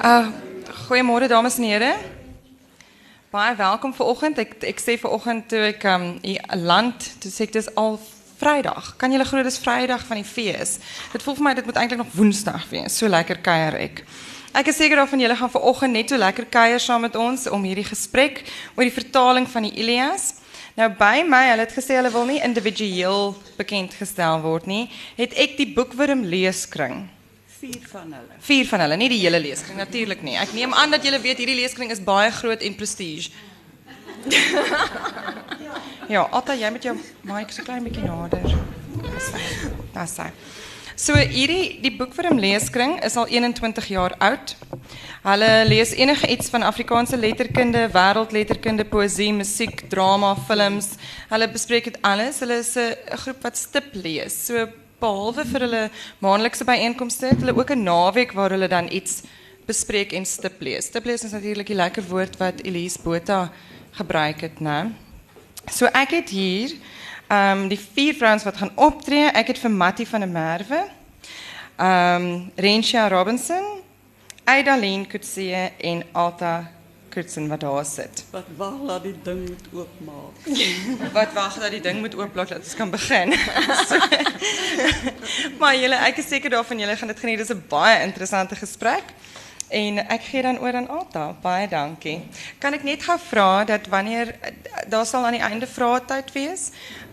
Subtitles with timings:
[0.00, 0.28] Uh
[0.88, 1.96] goeiemôre dames en here.
[3.30, 4.38] Baie welkom vanoggend.
[4.38, 8.00] Ek ek sê vanoggend toe ek um hier land, toe sê ek dis al
[8.40, 8.96] Vrydag.
[8.98, 10.78] Kan julle glo dis Vrydag van die fees?
[11.12, 12.96] Dit voel vir my dit moet eintlik nog Woensdag wees.
[12.96, 14.02] So lekker kuier ek.
[14.56, 17.64] Ek is seker daarvan julle gaan vanoggend net so lekker kuier saam met ons om
[17.68, 18.42] hierdie gesprek
[18.74, 20.34] oor die vertaling van die Ilias.
[20.76, 24.86] Nou by my, hulle het gesê hulle wil nie individueel bekend gestel word nie,
[25.20, 27.04] het ek die boekwurm leeskring.
[27.62, 28.36] Vier van hulle.
[28.42, 30.32] Vier van hulle, nie die hele leeskring natuurlik nie.
[30.34, 33.30] Ek neem aan dat julle weet hierdie leeskring is baie groot en prestige.
[36.14, 36.96] ja, Atta, jy met jou
[37.30, 38.42] mic so klein bietjie nader.
[38.98, 40.26] Dis sy.
[40.98, 44.56] So hierdie die boekwurm leeskring is al 21 jaar oud.
[45.22, 50.96] Hulle lees enige iets van Afrikaanse letterkunde, wêreldletterkunde, poësie, musiek, drama, films.
[51.30, 52.42] Hulle bespreek dit alles.
[52.42, 54.46] Hulle is 'n groep wat stip lees.
[54.50, 54.66] So
[55.02, 55.82] behalwe vir hulle
[56.22, 59.22] maandelikse byeenkomste het hulle ook 'n naweek waar hulle dan iets
[59.66, 60.90] bespreek en stip lees.
[61.24, 63.50] Is natuurlik die lekker woord wat Elise Botha
[63.92, 64.92] gebruik het, né?
[65.70, 66.74] So ek het hier
[67.30, 69.30] um, die vier vrouens wat gaan optree.
[69.30, 70.82] Ek het vir Mattie van der Merwe,
[71.78, 73.82] um, Rensha Robinson,
[74.44, 76.70] Aidalene Kutsie en Alta
[77.12, 78.24] Kurtsen wat daar sit.
[78.30, 80.36] Wat wag dat die ding moet oopmaak.
[81.18, 83.34] wat wag dat die ding moet oopblok dat ons kan begin.
[83.88, 83.98] so,
[85.60, 87.42] maar julle, ek is seker daarvan julle gaan dit geniet.
[87.42, 89.12] Dit is 'n baie interessante gesprek.
[89.72, 91.30] En ek gee dan oor aan Alta.
[91.40, 92.18] Baie dankie.
[92.60, 94.34] Kan ek net gou vra dat wanneer
[94.92, 96.66] daar sal aan die einde vrae tyd wees,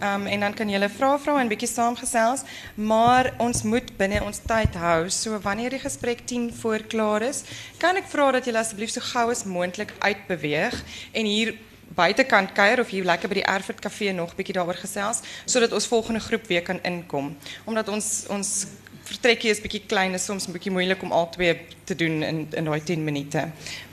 [0.04, 2.44] um, en dan kan julle vra vra en 'n bietjie saamgesels,
[2.76, 5.10] maar ons moet binne ons tyd hou.
[5.10, 7.44] So wanneer die gesprek 10 voor klaar is,
[7.78, 11.56] kan ek vra dat julle asseblief so gou as moontlik uitbeweeg en hier
[11.96, 15.88] buitekant kuier of hier lekker by die Erfurt Kafee nog bietjie daaroor gesels sodat ons
[15.88, 17.38] volgende groep weer kan inkom.
[17.66, 18.68] Omdat ons ons
[19.10, 21.56] vertrekkie is bietjie klein, is soms bietjie moeilik om al twee
[21.90, 23.46] te doen in in daai 10 minute.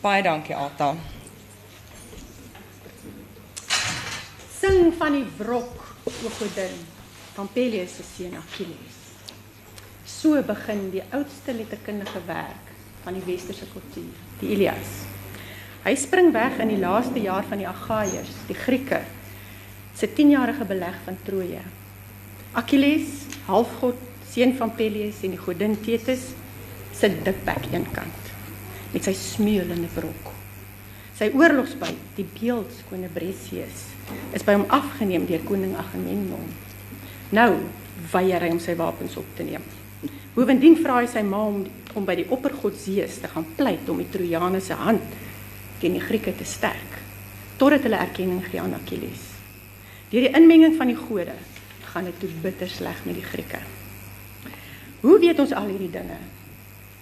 [0.03, 0.93] Baie dankie Alta.
[4.61, 6.79] Sing van die wrok, o godin,
[7.37, 9.03] van Peleus se seun Achilles.
[10.07, 12.73] So begin die oudste letterkundige werk
[13.05, 15.05] van die westerse kultuur, die Ilias.
[15.87, 19.05] Hy spring weg in die laaste jaar van die Agaiërs, die Grieke,
[19.95, 21.63] se 10-jarige beleg van Troje.
[22.59, 24.01] Achilles, halfgod
[24.37, 26.27] seun van Peleus en die godin Thetis
[26.97, 28.33] sit dikbek eenkant
[28.93, 30.33] met sy smeulende brok.
[31.17, 33.87] Sy oorlogsbyt, die beeldskone Brescius,
[34.37, 36.51] is by hom afgeneem deur koning Agamemnon.
[37.33, 37.49] Nou
[38.13, 39.65] weier hy om sy wapens op te neem.
[40.35, 41.65] Bovendien vra hy sy ma om
[41.97, 45.17] om by die oppergod Zeus te gaan pleit om die Trojane se hand
[45.81, 46.99] teen die Grieke te sterk
[47.57, 49.25] totdat hulle erkenning gee aan Achilles.
[50.13, 51.39] Deur die inmenging van die gode
[51.89, 53.65] gaan dit toe bitter sleg met die Grieke.
[55.01, 56.19] Hoe weet ons al hierdie dinge?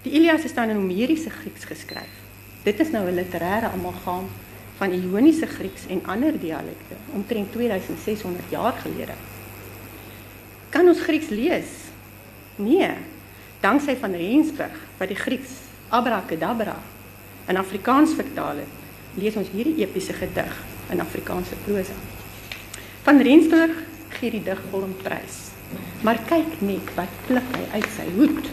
[0.03, 2.21] Die Ilias is dan in Homeriese Grieks geskryf.
[2.65, 4.29] Dit is nou 'n literêre amalgam
[4.77, 9.15] van Ioniese Grieks en ander dialekte omtrent 2600 jaar gelede.
[10.69, 11.71] Kan ons Grieks lees?
[12.57, 12.91] Nee.
[13.61, 15.51] Danksy van Rensburg wat die Grieks
[15.89, 16.77] Abracadabra
[17.47, 18.75] in Afrikaans vertaal het,
[19.15, 21.93] lees ons hierdie epiese gedig in Afrikaanse prosa.
[23.03, 23.71] Van Rensburg
[24.09, 25.54] gee die dig vol prys.
[26.03, 28.51] Maar kyk net wat pluk hy uit sy hoed.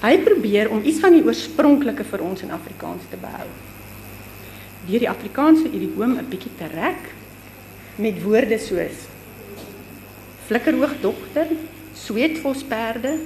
[0.00, 3.48] Hy probeer om iets van die oorspronklike vir ons in Afrikaans te behou.
[4.88, 7.14] Deur die Afrikaanse idioom 'n bietjie te rek
[7.96, 9.08] met woorde soos
[10.50, 11.46] flikkerhoogdogter,
[11.94, 13.18] sweetvosperde,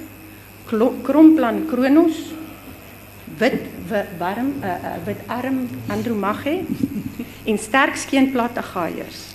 [1.03, 2.33] kromplan kronos,
[3.37, 3.61] wit
[4.19, 6.61] warm 'n uh, uh, wit arm andromaghe
[7.45, 9.34] en sterk skeenplat agaiers.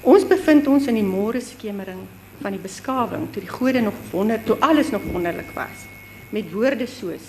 [0.00, 2.00] Ons bevind ons in die môre skemering
[2.40, 5.84] van die beskawing toe die gode nog wonder toe alles nog wonderlik was
[6.32, 7.26] met woorde soos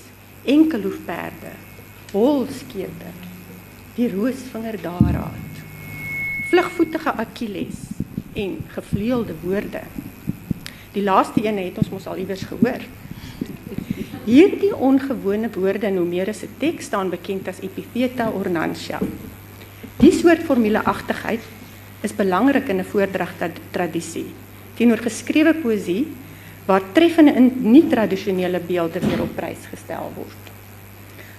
[0.48, 1.52] enkelhoefperde,
[2.14, 3.12] holskete,
[3.98, 5.60] die roosvinger daaraat,
[6.50, 7.84] vlugvoetige Achilles
[8.40, 9.84] en gevleuelde woorde.
[10.96, 12.84] Die laaste een het ons mos al iewers gehoor.
[14.26, 19.02] Hierdie ongewone woorde in Homerus se teks staan bekend as epitheta ornantia.
[20.00, 21.46] Die soort formuleagtigheid
[22.02, 24.34] is belangrik in 'n voordragtradisie
[24.76, 26.08] teenoor geskrewe poësie
[26.66, 30.44] waar treffende en nie-tradisionele beelde weer op prys gestel word.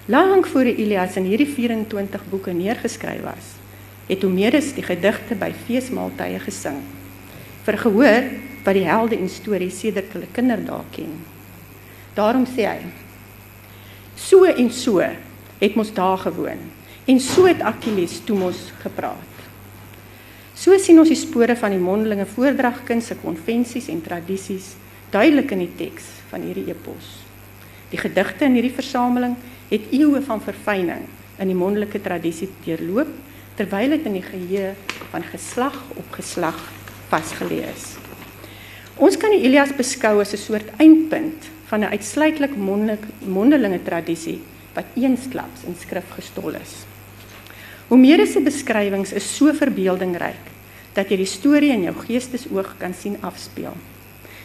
[0.06, 3.46] Lank voor die Ilias in hierdie 24 boeke neergeskryf was,
[4.06, 6.82] het Homerus die gedigte by feesmaaltye gesing
[7.62, 8.24] vir gehoor
[8.64, 11.12] wat die helde en stories sedert hulle kinderdae ken.
[12.16, 12.80] Daarom sê hy:
[14.18, 16.58] So en so het mos daar gewoon
[17.06, 19.31] en so het Achilles toe mos gepraat.
[20.62, 24.76] So sien ons die spore van die mondelinge voordragkuns se konvensies en tradisies
[25.10, 27.08] duidelik in die teks van hierdie epos.
[27.90, 29.34] Die gedigte in hierdie versameling
[29.72, 31.08] het eeue van verfyning
[31.42, 33.10] in die mondelike tradisie deurloop
[33.58, 34.68] terwyl dit in die geheue
[35.10, 36.62] van geslag op geslag
[37.10, 37.96] vasgelê is.
[39.02, 42.54] Ons kan die Ilias beskou as 'n soort eindpunt van 'n uitsluitlik
[43.26, 44.38] mondelinge tradisie
[44.74, 46.86] wat eensklaps in skrif gestol is.
[47.88, 50.51] Homerus se beskrywings is so verbeeldingryk
[50.94, 53.76] dat jy die storie in jou geestesoog kan sien afspeel.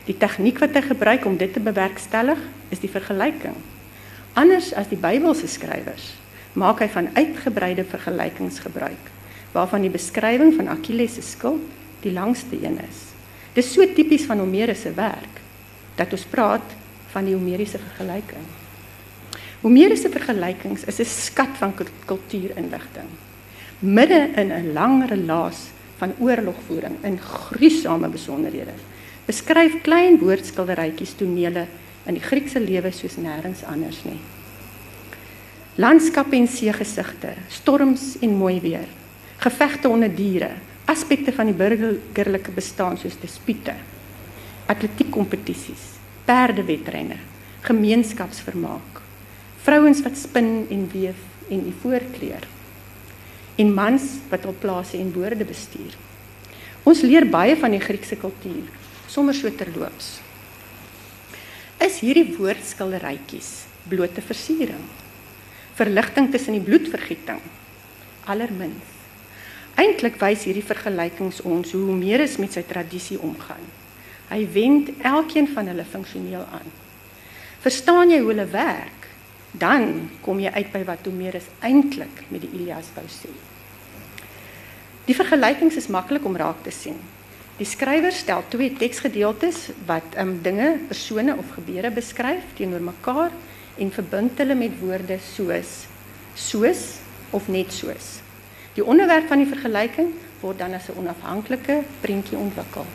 [0.07, 2.39] Die tegniek wat hy gebruik om dit te bewerkstellig,
[2.71, 3.57] is die vergelyking.
[4.37, 6.13] Anders as die Bybelse skrywers,
[6.57, 9.11] maak hy van uitgebreide vergelykings gebruik,
[9.51, 11.63] waarvan die beskrywing van Achilles se skild
[12.03, 13.03] die langste een is.
[13.53, 15.41] Dit is so tipies van Homerus se werk
[15.97, 16.75] dat ons praat
[17.11, 18.45] van die Homeriese vergelyking.
[19.63, 21.73] Homerus se vergelykings is 'n skat van
[22.05, 23.09] kultuurinligting.
[23.79, 28.75] Midde in 'n lang relaas van oorlogvoering in gruisame besonderhede
[29.27, 31.65] beskryf klein woordskilderytjies tonele
[32.07, 34.19] in die Griekse lewe soos nêrens anders nie.
[35.77, 38.87] Landskappe en seegesigte, storms en mooi weer,
[39.43, 40.53] gevegte onder diere,
[40.87, 43.75] aspekte van die burgerlike bestaan soos dispute,
[44.71, 47.19] atletiekkompetisies, perdewedrenne,
[47.67, 49.01] gemeenskapsvermaak,
[49.67, 51.19] vrouens wat spin en weef
[51.51, 52.47] en ivoorkleur
[53.57, 55.95] en mans wat op plase en woorde bestuur.
[56.87, 58.69] Ons leer baie van die Griekse kultuur
[59.07, 60.19] sommer so terloops.
[61.83, 64.83] Is hierdie woordskilderytjies blote versiering?
[65.77, 67.39] Verligting tussen die bloedvergieting?
[68.27, 68.95] Allermins.
[69.77, 73.61] Eintlik wys hierdie vergelykings ons hoe Homerus met sy tradisie omgaan.
[74.27, 76.71] Hy wend elkeen van hulle funksioneel aan.
[77.63, 78.96] Verstaan jy hoe hulle werk?
[79.57, 83.31] Dan kom jy uit by wat Homerus eintlik met die Ilias wou sê.
[85.07, 86.97] Die vergelykings is maklik om raak te sien.
[87.57, 93.31] Die skrywer stel twee teksgedeeltes wat um, dinge, persone of gebeure beskryf teenoor mekaar
[93.81, 95.87] en verbind hulle met woorde soos
[96.37, 96.81] soos
[97.33, 98.19] of net soos.
[98.77, 100.11] Die onderwerp van die vergelyking
[100.43, 102.85] word dan as 'n onafhanklike prentjie ontwikkel.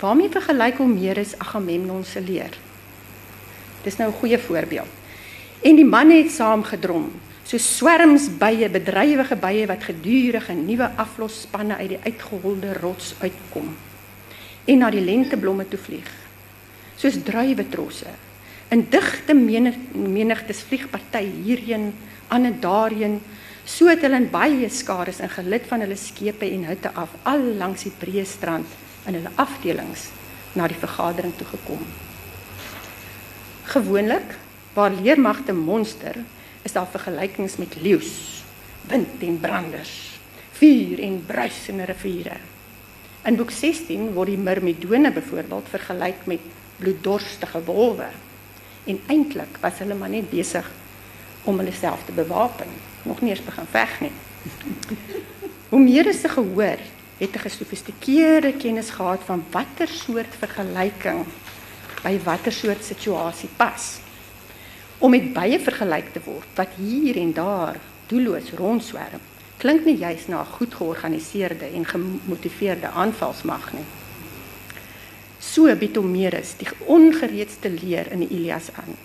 [0.00, 2.52] Waarmee vergelyk Homerus Agamemnon se leer?
[3.82, 5.03] Dis nou 'n goeie voorbeeld.
[5.64, 7.08] En die manne het saam gedrom,
[7.44, 13.76] so swerms bye, bedrywige bye wat gedurig 'n nuwe aflosspanne uit die uitgeholde rots uitkom
[14.64, 16.10] en na die lenteblomme toe vlieg.
[16.96, 18.12] Soos druiwetrosse.
[18.72, 21.92] In digte menigtes vlieg party hierheen,
[22.28, 23.20] ander daarheen,
[23.64, 27.44] so het hulle in baie skares in gelid van hulle skepe en hutte af al
[27.60, 28.66] langs die breë strand
[29.06, 30.08] in hulle afdelings
[30.54, 31.84] na die vergadering toe gekom.
[33.64, 34.36] Gewoonlik
[34.74, 36.16] waar leermagte monster
[36.62, 38.42] is daar vergelykings met leeu's,
[38.88, 40.18] wind en branders,
[40.58, 42.36] vuur en bruisende riviere.
[43.24, 46.42] In boek 16 word die Myrmidone byvoorbeeld vergelyk met
[46.76, 48.10] bloeddorstige wolwe.
[48.84, 50.66] En eintlik was hulle maar net besig
[51.44, 52.68] om hulle self te bewapen,
[53.04, 54.12] nog nie eens begin veg nie.
[55.70, 56.82] Hoe meer is se gehoor
[57.18, 61.24] het 'n gesofistikeerde kennis gehad van watter soort vergelyking
[62.02, 64.00] by watter soort situasie pas
[65.04, 67.76] om met baie vergelyk te word wat hier en daar
[68.08, 69.20] doelloos rondswerm
[69.60, 73.84] klink nie juis na 'n goed georganiseerde en gemotiveerde aanvalsmag nie.
[75.38, 78.96] So bied Homerus die ongereedste leer in die Ilias aan.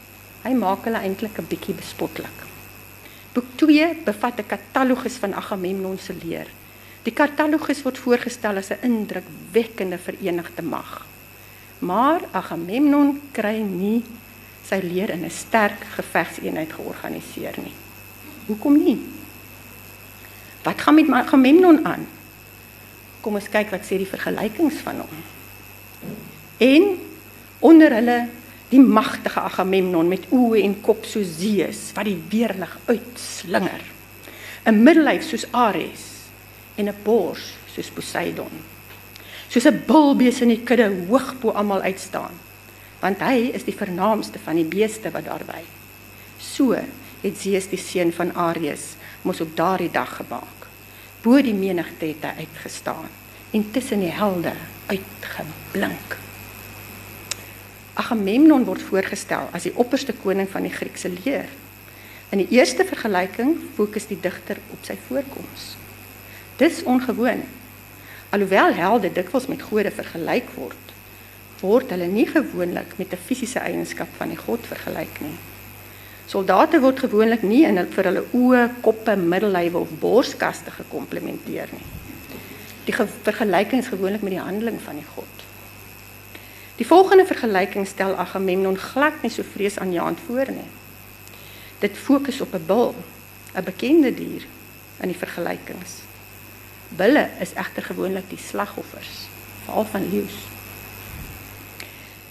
[0.44, 2.38] Hy maak hulle eintlik 'n bietjie bespotlik.
[3.34, 6.48] Boek 2 bevat 'n katalogus van Agamemnon se leer.
[7.04, 11.06] Die katalogus word voorgestel as 'n indrukwekkende verenigde mag.
[11.80, 14.04] Maar Agamemnon kry nie
[14.70, 17.74] sy leer in 'n sterk gevegseenheid georganiseer nie.
[18.46, 19.00] Hoekom nie?
[20.64, 22.08] Wat gaan met Agamemnon aan?
[23.22, 25.24] Kom ons kyk wat sê die vergelykings van hom.
[26.58, 26.84] En
[27.60, 28.28] onder hulle
[28.70, 33.82] die magtige Agamemnon met oë en kop soos Zeus wat die weerlig uitslinger.
[34.66, 36.30] 'n Middellyf soos Ares
[36.76, 38.52] en 'n bors soos Poseidon.
[39.50, 42.49] Soos 'n bulbees in die kudde hoog bo almal uitstaan
[43.00, 45.62] want hy is die vernaamste van die beeste wat daar by.
[46.40, 46.76] So
[47.22, 50.68] het Zeus die seun van Ares mos op daardie dag gemaak.
[51.24, 53.10] Bo die menigte het hy uitgestaan
[53.52, 54.54] en tussen die helde
[54.88, 56.18] uitgeblink.
[58.00, 61.50] Agamemnon word voorgestel as die opperste koning van die Griekse leer.
[62.32, 65.74] In die eerste vergelyking fokus die digter op sy voorkoms.
[66.62, 67.42] Dis ongewoon.
[68.30, 70.94] Alhoewel helde dikwels met gode vergelyk word,
[71.62, 75.38] word hulle nie gewoonlik met 'n fisiese eienskap van die god vergelyk nie.
[76.26, 81.88] Soldate word gewoonlik nie in vir hulle oë, koppe, middellywe of borskaste gekomplementeer nie.
[82.86, 85.46] Die vergelyking is gewoonlik met die handeling van die god.
[86.76, 90.70] Die volgende vergelyking stel Agamemnon glad nie so vreesaanjaend voor nie.
[91.80, 92.96] Dit fokus op 'n bul,
[93.56, 94.46] 'n bekende dier
[95.02, 95.92] in die vergelykings.
[96.90, 99.28] Bulle is egter gewoonlik die slagoffers,
[99.66, 100.59] veral van leeu's.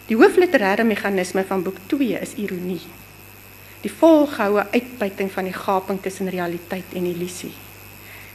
[0.08, 2.80] Die hoofliterêre meganisme van boek 2 is ironie.
[3.82, 7.52] Die volgehoue uitbuiting van die gaping tussen realiteit en illusie.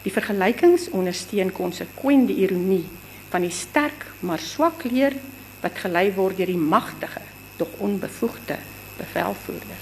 [0.04, 2.86] Die vergelykings ondersteun konsekwent die ironie
[3.32, 5.18] van die sterk maar swak leer
[5.64, 7.26] wat gelei word deur die magtige
[7.58, 8.60] tog onbevoegde
[9.00, 9.82] bevelvoerder.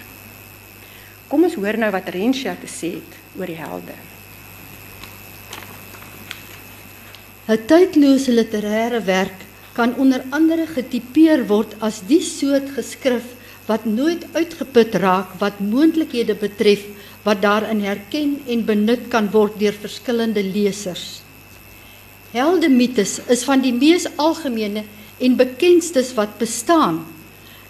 [1.28, 4.00] Kom ons hoor nou wat Rensha te sê het oor die helde.
[7.52, 13.36] 'n Tydlose literêre werk kan onder andere getipeer word as die soort geskrif
[13.70, 16.84] wat nooit uitgeput raak wat moontlikhede betref
[17.24, 21.22] wat daarin herken en benut kan word deur verskillende lesers.
[22.32, 24.84] Heldemites is van die mees algemene
[25.22, 27.04] en bekendstes wat bestaan.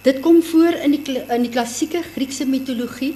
[0.05, 3.13] Dit kom voor in die in die klassieke Griekse mitologie,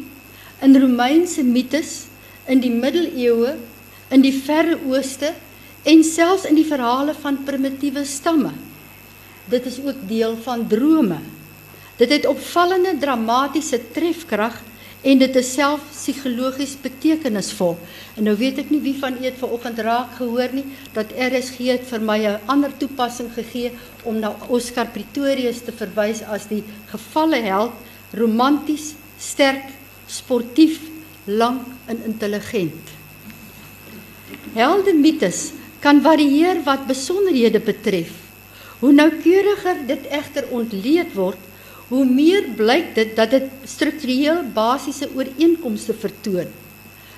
[0.61, 2.05] in Romeinse mites,
[2.47, 3.55] in die middeleeue,
[4.09, 5.33] in die verre ooste
[5.85, 8.51] en selfs in die verhale van primitiewe stamme.
[9.45, 11.19] Dit is ook deel van drome.
[11.95, 14.57] Dit het opvallende dramatiese trefkrag
[15.05, 17.75] en dit is self psigologies betekenisvol.
[18.17, 20.65] En nou weet ek nie wie van u het vanoggend raak gehoor nie
[20.97, 23.71] dat RSG het vir my 'n ander toepassing gegee
[24.03, 27.73] om na Oscar Pretorius te verwys as die gevalle held,
[28.13, 29.69] romanties, sterk,
[30.07, 30.79] sportief,
[31.25, 32.83] lank en intelligent.
[34.53, 38.24] Heldemites kan varieer wat besonderhede betref.
[38.79, 41.39] Hoe noukeuriger dit egter ontleed word,
[41.87, 46.49] hoe meer blyk dit dat dit struktureel basiese ooreenkomste vertoon.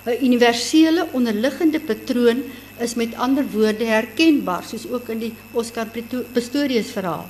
[0.08, 2.44] 'n Universele onderliggende patroon
[2.80, 5.88] is met ander woorde herkenbaar, soos ook in die Oscar
[6.34, 7.26] Pistorius verhaal.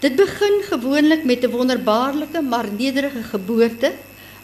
[0.00, 3.92] Dit begin gewoonlik met 'n wonderbaarlike maar nederige geboorte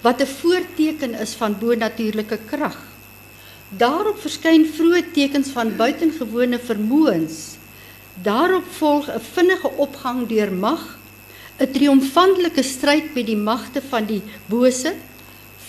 [0.03, 2.79] wat 'n voorteken is van bonatuurlike krag.
[3.69, 7.57] Daarop verskyn vroeë tekens van buitengewone vermoëns.
[8.23, 10.99] Daarop volg 'n vinnige opgang deur mag
[11.59, 14.95] 'n triomfantelike stryd met die magte van die bose,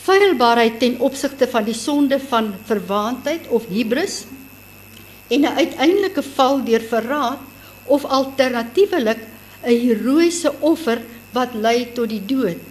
[0.04, 4.25] feilbaarheid ten opsigte van die sonde van verwaandheid of hubris
[5.28, 7.42] en 'n uiteindelike val deur verraad
[7.86, 9.20] of alternatiefelik
[9.64, 12.62] 'n heroïese offer wat lei tot die dood.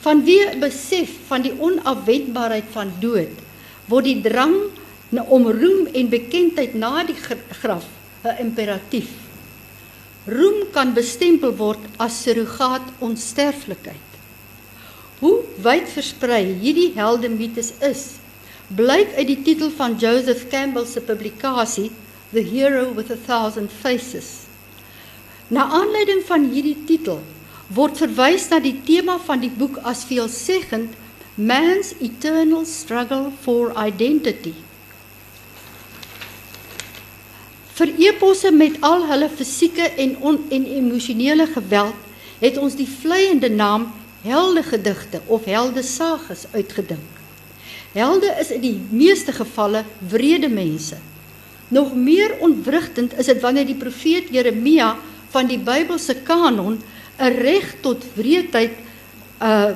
[0.00, 3.30] Vanweë besef van die onafwendbaarheid van dood,
[3.86, 4.54] word die drang
[5.28, 7.18] om roem en bekendheid na die
[7.62, 7.86] graf
[8.24, 9.10] 'n imperatief.
[10.26, 14.08] Roem kan bestempel word as surrogaat onsterflikheid.
[15.18, 18.04] Hoe wyd versprei hierdie heldemites is,
[18.70, 21.90] blyk uit die titel van Joseph Campbell se publikasie
[22.32, 24.46] The Hero with a Thousand Faces.
[25.50, 27.20] Na aanleiding van hierdie titel
[27.74, 30.94] word verwys na die tema van die boek as veelzeggend
[31.36, 34.54] Man's Eternal Struggle for Identity.
[37.82, 43.48] Vir eposse met al hulle fisieke en on, en emosionele geweld het ons die vleiende
[43.50, 43.88] naam
[44.22, 47.18] heldegedigte of heldesages uitgedink.
[47.96, 51.00] Helde is in die meeste gevalle wrede mense.
[51.74, 54.92] Nog meer ontwrigtend is dit wanneer die profeet Jeremia
[55.34, 56.78] van die Bybelse kanon
[57.18, 58.78] 'n reg tot wreedheid
[59.42, 59.74] uh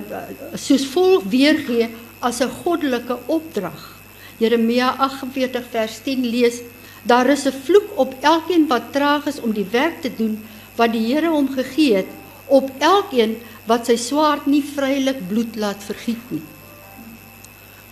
[0.54, 3.98] soos volg weergee as 'n goddelike opdrag.
[4.38, 6.62] Jeremia 48 vers 10 lees
[7.06, 10.44] Daar is 'n vloek op elkeen wat traag is om die werk te doen
[10.75, 12.10] wat die Here hom gegee het,
[12.46, 13.36] op elkeen
[13.66, 16.42] wat sy swaard nie vrylik bloed laat vergiet nie.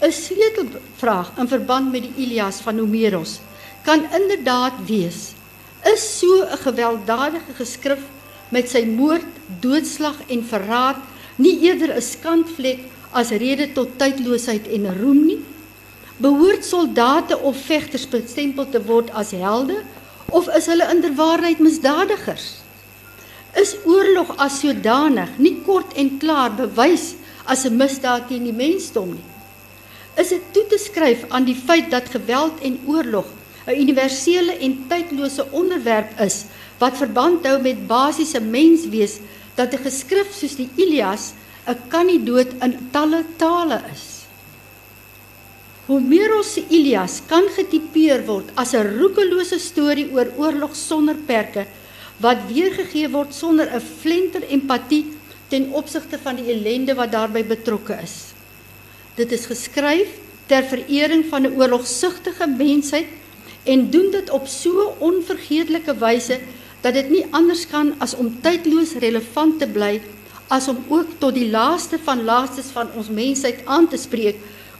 [0.02, 3.40] 'n Sleutelvraag in verband met die Ilias van Homeros
[3.82, 5.32] kan inderdaad wees:
[5.92, 8.02] Is so 'n gewelddadige geskrif
[8.48, 9.26] met sy moord,
[9.60, 10.96] doodslag en verraad
[11.36, 12.78] nie eerder 'n skandvlek
[13.12, 15.40] as rede tot tydloosheid en roem nie?
[16.16, 19.80] Behoort soldate of vegters bestempel te word as helde
[20.30, 22.60] of is hulle inderwaarheid misdadigers?
[23.58, 27.14] Is oorlog as sodanig nie kort en klaar bewys
[27.50, 29.26] as 'n misdaad teen die mensdom nie?
[30.14, 33.26] Is dit toe te skryf aan die feit dat geweld en oorlog
[33.66, 36.44] 'n universele en tydlose onderwerp is
[36.78, 39.18] wat verband hou met basiese menswees
[39.56, 41.32] dat 'n geskrif soos die Ilias
[41.66, 44.13] 'n kandidaat in talle tale is?
[45.86, 51.66] Homeros se Ilias kan getipeer word as 'n roekelose storie oor oorlog sonder perke
[52.24, 55.04] wat weergegee word sonder 'n flenter empatie
[55.50, 58.32] ten opsigte van die ellende wat daarbey betrokke is.
[59.16, 60.08] Dit is geskryf
[60.48, 63.06] ter verering van 'n oorlogsugtige mensheid
[63.64, 66.40] en doen dit op so onvergeetlike wyse
[66.80, 70.00] dat dit nie anders kan as om tydloos relevant te bly
[70.48, 74.36] as om ook tot die laaste van laastes van ons mensheid aan te spreek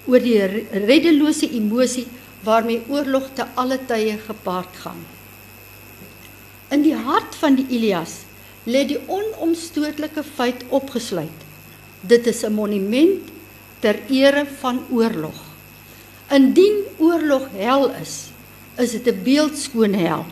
[0.07, 0.41] oor die
[0.87, 2.07] reddelose emosie
[2.45, 5.01] waarmee oorlog te alle tye gepaard gaan.
[6.75, 8.25] In die hart van die Ilias
[8.65, 11.41] lê die onomstotelike feit opgesluit.
[12.01, 13.29] Dit is 'n monument
[13.81, 15.41] ter ere van oorlog.
[16.31, 18.31] Indien oorlog hel is,
[18.77, 20.27] is dit 'n beeldskoon hel,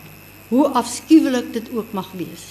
[0.48, 2.44] hoe afskuwelik dit ook mag wees.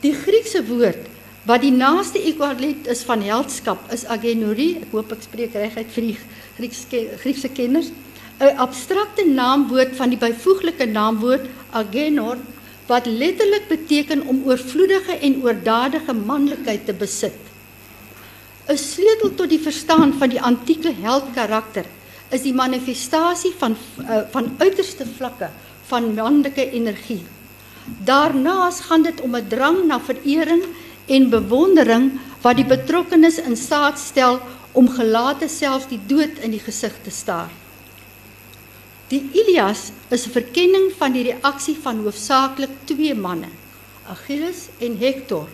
[0.00, 1.06] Die Griekse woord
[1.48, 4.78] wat die naaste ekwivalent is van heldskap is agenorie.
[4.80, 6.16] Ek hoop ek spreek reguit vir die
[7.20, 7.92] Griekse kenners.
[8.40, 12.38] 'n Abstrakte naamwoord van die byvoeglike naamwoord agenor
[12.88, 17.38] wat letterlik beteken om oorvloedige en oordadige manlikheid te besit.
[18.68, 21.84] 'n Sleutel tot die verstaan van die antieke heldkarakter
[22.30, 25.50] is die manifestasie van uh, van uiterste vlakke
[25.86, 27.22] van manlike energie.
[28.04, 30.64] Daarnaas gaan dit om 'n drang na verering
[31.06, 32.12] en bewondering
[32.44, 34.40] wat die betrokkenes in staat stel
[34.72, 37.52] om gelate selfs die dood in die gesig te staar.
[39.08, 43.48] Die Ilias is 'n verkenning van die reaksie van hoofsaaklik twee manne,
[44.08, 45.48] Achilles en Hector,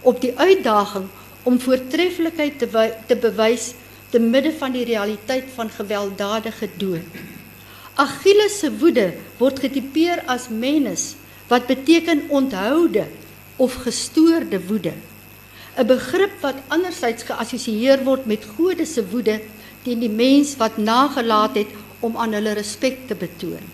[0.00, 1.08] op die uitdaging
[1.42, 2.68] om voortreffelikheid te,
[3.06, 3.74] te bewys
[4.10, 7.06] te midde van die realiteit van gewelddadige dood.
[7.94, 11.14] Achilles se woede word getipeer as menes
[11.48, 13.06] wat beteken onthoude
[13.60, 14.96] of gestoorde woede.
[15.76, 19.40] 'n Begrip wat andersins geassosieer word met gode se woede
[19.84, 23.64] teen die mens wat nagelaat het om aan hulle respek te betoon.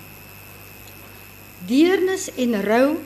[1.66, 2.98] Deernis en rou,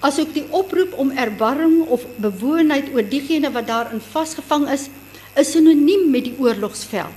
[0.00, 4.88] asook die oproep om erbarming of bewoonheid oor diegene wat daarin vasgevang is,
[5.36, 7.12] is sinoniem met die oorlogsveld.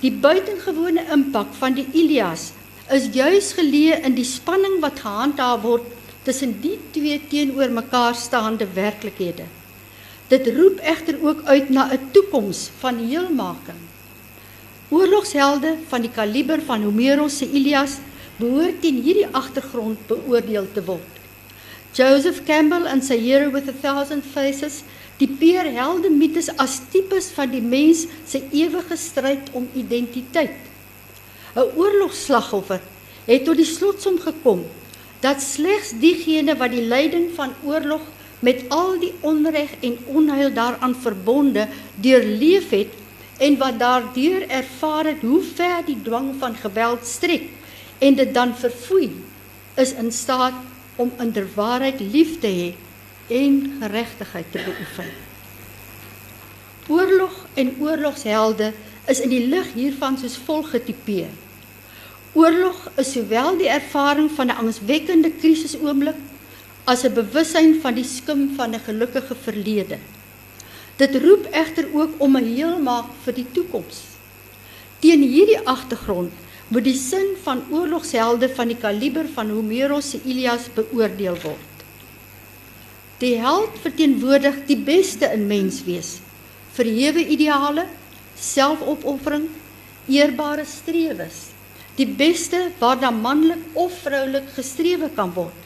[0.00, 2.50] Die buitengewone impak van die Ilias
[2.90, 5.86] is juis geleë in die spanning wat gehandhaaf word
[6.30, 9.48] tussen die twee teenoor mekaar staande werklikhede.
[10.30, 13.80] Dit roep egter ook uit na 'n toekoms van heelmaking.
[14.90, 17.98] Oorlogshelde van die kaliber van Homerus se Ilias
[18.36, 21.12] behoort in hierdie agtergrond beoordeel te word.
[21.92, 24.82] Joseph Campbell in sy Hero with a Thousand Faces
[25.18, 30.58] tipeer helde mites as tipes van die mens se ewige stryd om identiteit.
[31.56, 32.80] 'n Oorlogslagoffer
[33.26, 34.64] het tot die slotsom gekom
[35.20, 38.02] dat slegs diegene wat die lyding van oorlog
[38.40, 42.96] met al die onreg en onheil daaraan verbonde deurleef het
[43.38, 47.48] en wat daardeur ervaar het hoe ver die dwang van geweld strek
[47.98, 49.10] en dit dan verfoei
[49.76, 50.56] is in staat
[50.96, 52.70] om inderwaarheid lief te hê
[53.40, 55.10] en geregtigheid te beoefen.
[56.88, 58.72] Oorlog en oorlogshelde
[59.06, 61.30] is in die lig hiervan soos volg getipeer.
[62.30, 66.18] Oorlog is sowel die ervaring van 'n angswekkende krisisoomblik
[66.86, 69.98] as 'n bewussyn van die skim van 'n gelukkige verlede.
[70.96, 73.98] Dit roep egter ook om 'n heelmaak vir die toekoms.
[75.00, 76.32] Teen hierdie agtergrond
[76.68, 81.76] moet die sin van oorlogshelde van die kaliber van Homerus se Ilias beoordeel word.
[83.18, 86.20] Die held verteenwoordig die beste in menswees,
[86.72, 87.86] verhewe ideale,
[88.38, 89.48] selfopoffering,
[90.06, 91.50] eerbare strewes
[92.00, 95.56] die beste waarna manlik of vroulik gestrewe kan word.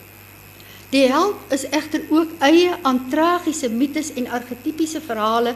[0.90, 5.54] Die held is egter ook eie aan tragiese mites en argetipiese verhale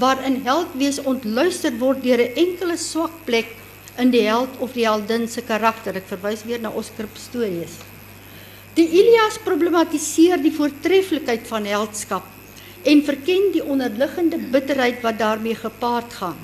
[0.00, 3.48] waarin held wees ontluister word deur 'n enkele swak plek
[3.98, 5.96] in die held of die heldin se karakter.
[5.96, 7.80] Ek verwys weer na Oskar Pistorius.
[8.74, 12.24] Die Ilias problematiseer die voortreffelikheid van heldskap
[12.84, 16.38] en verken die onderliggende bitterheid wat daarmee gepaard gaan.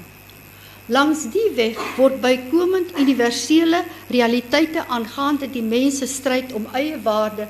[0.92, 7.47] Langs die weg word bykomend universele realiteite aangaande die mens se stryd om eie waarde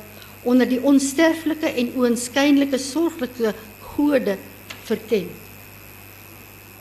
[0.46, 3.50] onder die onsterflike en oënskynlike sorglike
[3.96, 4.36] gode
[4.86, 5.26] verken.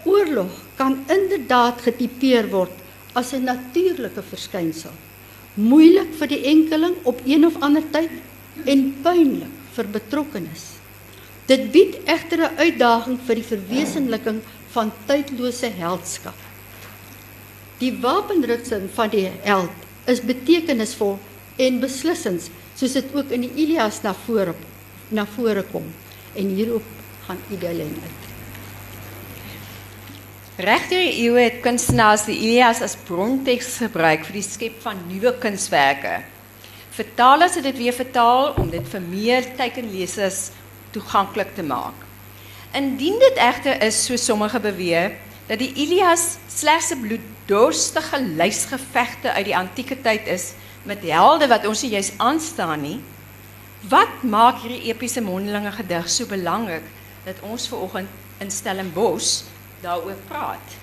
[0.05, 2.75] Oorlog kan inderdaad getipeer word
[3.13, 4.93] as 'n natuurlike verskynsel.
[5.55, 8.11] Moeilik vir die enkeling op een of ander tyd
[8.65, 10.77] en pynlik vir betrokkenes.
[11.47, 14.41] Dit bied egter 'n uitdaging vir die verwesenliking
[14.73, 16.37] van tydlose heldskap.
[17.81, 21.17] Die wapenrusting van die held is betekenisvol
[21.61, 24.55] en beslissend, soos dit ook in die Ilias na vore
[25.13, 25.85] na vore kom.
[26.33, 26.85] En hierop
[27.27, 28.21] gaan Idelen uit.
[30.63, 36.19] Regter eeue het kunstenaars die Ilias as bronteks gebruik vir die skep van nuwe kunswerke.
[36.93, 40.51] Vertalers het dit weer vertaal om dit vir meer teikenlesers
[40.93, 42.02] toeganklik te maak.
[42.73, 45.15] Indien dit egter is so sommige beweer
[45.47, 51.67] dat die Ilias slegs 'n bloeddorstige lysgevegte uit die antieke tyd is met helde wat
[51.67, 52.99] ons nie juis aanstaan nie,
[53.83, 56.85] Wat maak hierdie epiese mondelinge gedig so belangrik
[57.25, 59.43] dat ons ver oggend in Stellenbosch
[59.83, 60.77] daaroor praat?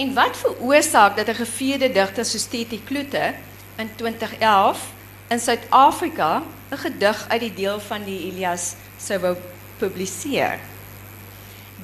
[0.00, 3.34] En wat veroorsaak dat 'n gevierde digter soos Titi Kloete
[3.76, 4.80] in 2011
[5.28, 9.36] in Suid-Afrika 'n gedig uit die deel van die Ilias sou wou
[9.82, 10.60] publiseer?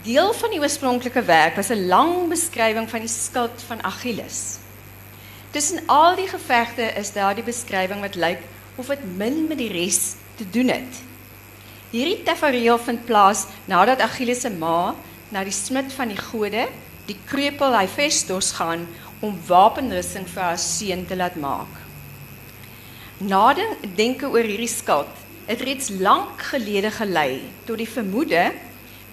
[0.06, 4.58] Deel van die oorspronklike werk was 'n lang beskrywing van die skuld van Achilles.
[5.50, 8.40] Tussen al die gevegte is daar die beskrywing wat lyk
[8.76, 10.94] of dit min met die res te doen het.
[11.90, 14.94] Hierdie tafereel vind plaas nadat Achilles se ma
[15.28, 16.68] na die smid van die gode
[17.06, 18.86] die kreupel Hephaestus gaan
[19.20, 21.72] om wapenrusting vir haar seun te laat maak.
[23.18, 28.52] Nadenke oor hierdie skuld het reeds lank gelede gelei tot die vermoede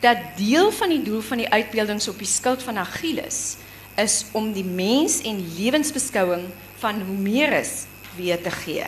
[0.03, 3.55] dat deel van die doel van die uitbeeldings op die skild van Achilles
[3.95, 6.43] is om die mens en lewensbeskouing
[6.83, 8.83] van Homerus weer te gee.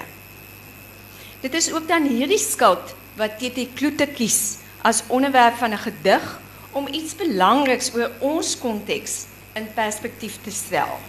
[1.39, 6.39] Dit is ook dan hierdie skild wat TT Kloete kies as onderwerp van 'n gedig
[6.71, 10.99] om iets belangriks oor ons konteks in perspektief te stel.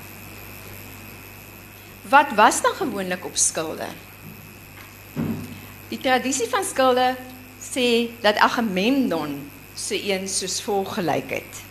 [2.09, 3.87] Wat was dan gewoonlik op skilde?
[5.89, 7.15] Die tradisie van skilde
[7.65, 9.39] sê dat Agamemnon
[9.73, 11.63] se een soos volg gelyk het.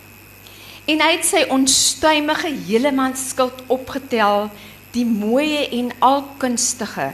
[0.89, 4.47] En hy het sy onstuimige hele man skild opgetel,
[4.95, 7.12] die mooie en alkunstige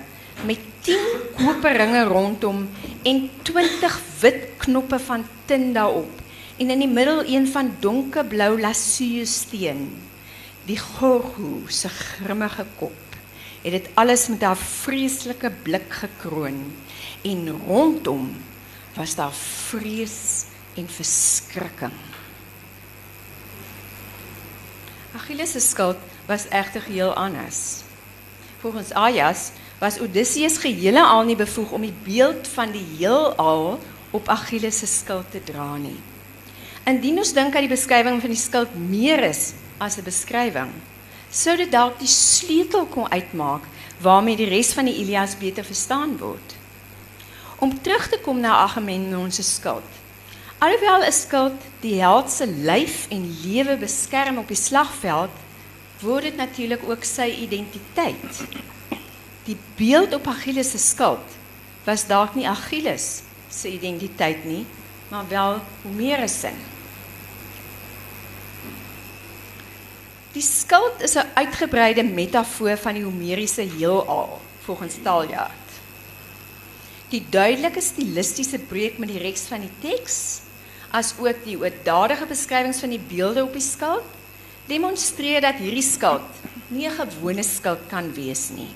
[0.47, 1.03] met 10
[1.35, 2.63] koperringe rondom
[3.03, 3.19] en
[3.51, 6.21] 20 wit knoppe van tin daarop
[6.55, 9.89] en in die middel een van donkerblou lasuursteen.
[10.69, 12.99] Die gorgo se grimmige kop
[13.63, 16.59] het dit alles met haar vreeslike blik gekroon
[17.23, 18.29] en rondom
[18.93, 21.95] was daar vrees en verskrikking.
[25.15, 27.83] Achilles se skuld was egter geheel anders.
[28.59, 33.79] Volgens Aias was Odysseus geheel al nie bevoeg om die beeld van die heelal
[34.11, 35.99] op Achilles se skuld te dra nie.
[36.85, 40.71] Indien ons dink aan die beskrywing van die skuld meer is as 'n beskrywing,
[41.29, 43.61] sou dit dalk die sleutel kon uitmaak
[44.01, 46.55] waarmee die res van die Ilias beter verstaan word.
[47.63, 49.91] Om terug te kom na Agamemnon se skuld.
[50.57, 55.31] Alhoewel 'n skuld die held se lyf en lewe beskerm op die slagveld,
[55.99, 58.43] word dit natuurlik ook sy identiteit.
[59.43, 61.27] Die beeld op Achilles se skuld
[61.83, 64.65] was dalk nie Achilles se identiteit nie,
[65.07, 66.51] maar wel Homerus se.
[70.31, 75.62] Die skuld is 'n uitgebreide metafoor van die Homeriese heelal, volgens Taljaard.
[77.13, 80.15] Die duidelike stilistiese breek met die res van die teks,
[80.89, 84.07] as ook die oordadige beskrywings van die beelde op die skuld,
[84.65, 86.39] demonstreer dat hierdie skuld
[86.73, 88.09] nie 'n gewone skuld kan
[88.55, 88.73] nie.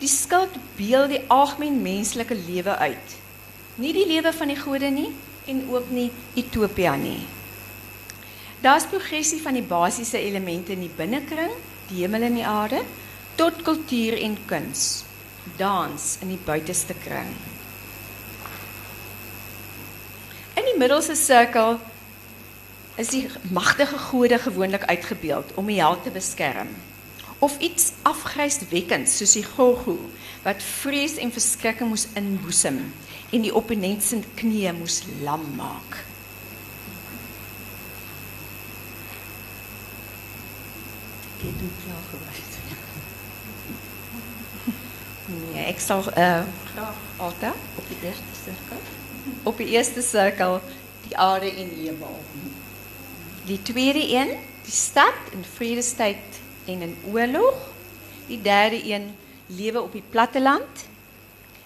[0.00, 3.08] Die skuld beeld die algemeen menslike lewe uit.
[3.76, 5.12] Nie die lewe van die gode nie
[5.46, 7.26] en ook nie Utopia nie.
[8.62, 11.52] Daar's progressie van die basiese elemente in die binnekring,
[11.88, 12.80] die hemel en die aarde,
[13.36, 15.04] tot kultuur en kuns,
[15.56, 17.32] dans in die buiteste kring.
[20.54, 21.78] In die middelste sirkel
[23.00, 26.68] is die magtige gode gewoonlik uitgebeeld om die held te beskerm
[27.40, 29.96] of iets afgryswekkends soos die Gorgo
[30.44, 32.82] wat vrees en verskrikking moes inboesem
[33.30, 36.00] en die opponent se knieë moes lam maak.
[41.40, 42.49] Jy het klaar gewys.
[45.52, 48.80] Nee, ek sal uh graag Alta Op die eerste sirkel.
[49.42, 50.60] op die eerste sirkel
[51.08, 52.20] die aarde en hemel.
[53.46, 57.56] Die tweede een, die stad in vredestyd en in oorlog.
[58.26, 59.14] Die derde een,
[59.46, 60.86] lewe op die platteland.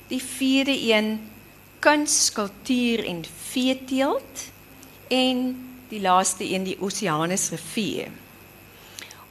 [0.06, 1.30] Die vierde een,
[1.78, 4.48] kuns, kultuur en veeteelt
[5.08, 8.08] en die laaste een die Oseanus rivier.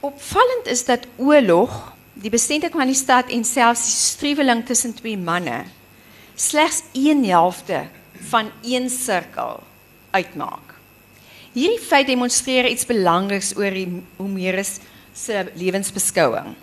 [0.00, 5.18] Opvallend is dat oorlog, die bestending van die stad en selfs die streweling tussen twee
[5.18, 5.64] manne
[6.34, 7.84] slegs 1 helfte
[8.30, 9.62] van een sirkel
[10.10, 10.74] uitmaak.
[11.54, 13.86] Hierdie feit demonstreer iets belangriks oor die
[14.18, 14.80] Homerus
[15.14, 16.54] se lewensbeskouing.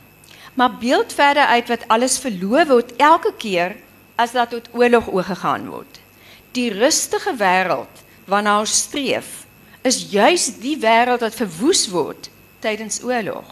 [0.60, 3.78] Maar beeld verder uit wat alles verloof word elke keer
[4.20, 6.02] as dat tot oorlog oorgegaan word.
[6.52, 9.46] Die rustige wêreld waarna ons streef,
[9.88, 12.28] is juis die wêreld wat verwoes word
[12.60, 13.48] tydens oorlog.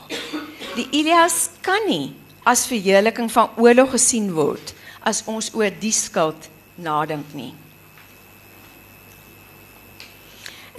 [0.80, 2.14] Die Ilias kan nie
[2.48, 4.72] as verheerliking van oorlog gesien word
[5.04, 6.48] as ons oor die skuld
[6.80, 7.52] nadink nie.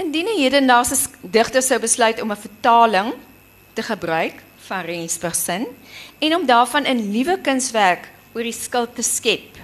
[0.00, 3.12] Indien 'n hedendaagse digter sou besluit om 'n vertaling
[3.74, 5.66] te gebruik van Rensburg sin
[6.18, 9.58] en om daarvan 'n nuwe kunswerk oor die skuld te skep,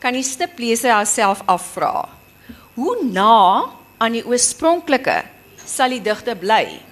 [0.00, 2.08] kan die stipleser haarself afvra:
[2.74, 5.22] Hoe na aan die oorspronklike
[5.64, 6.91] sal die digter bly?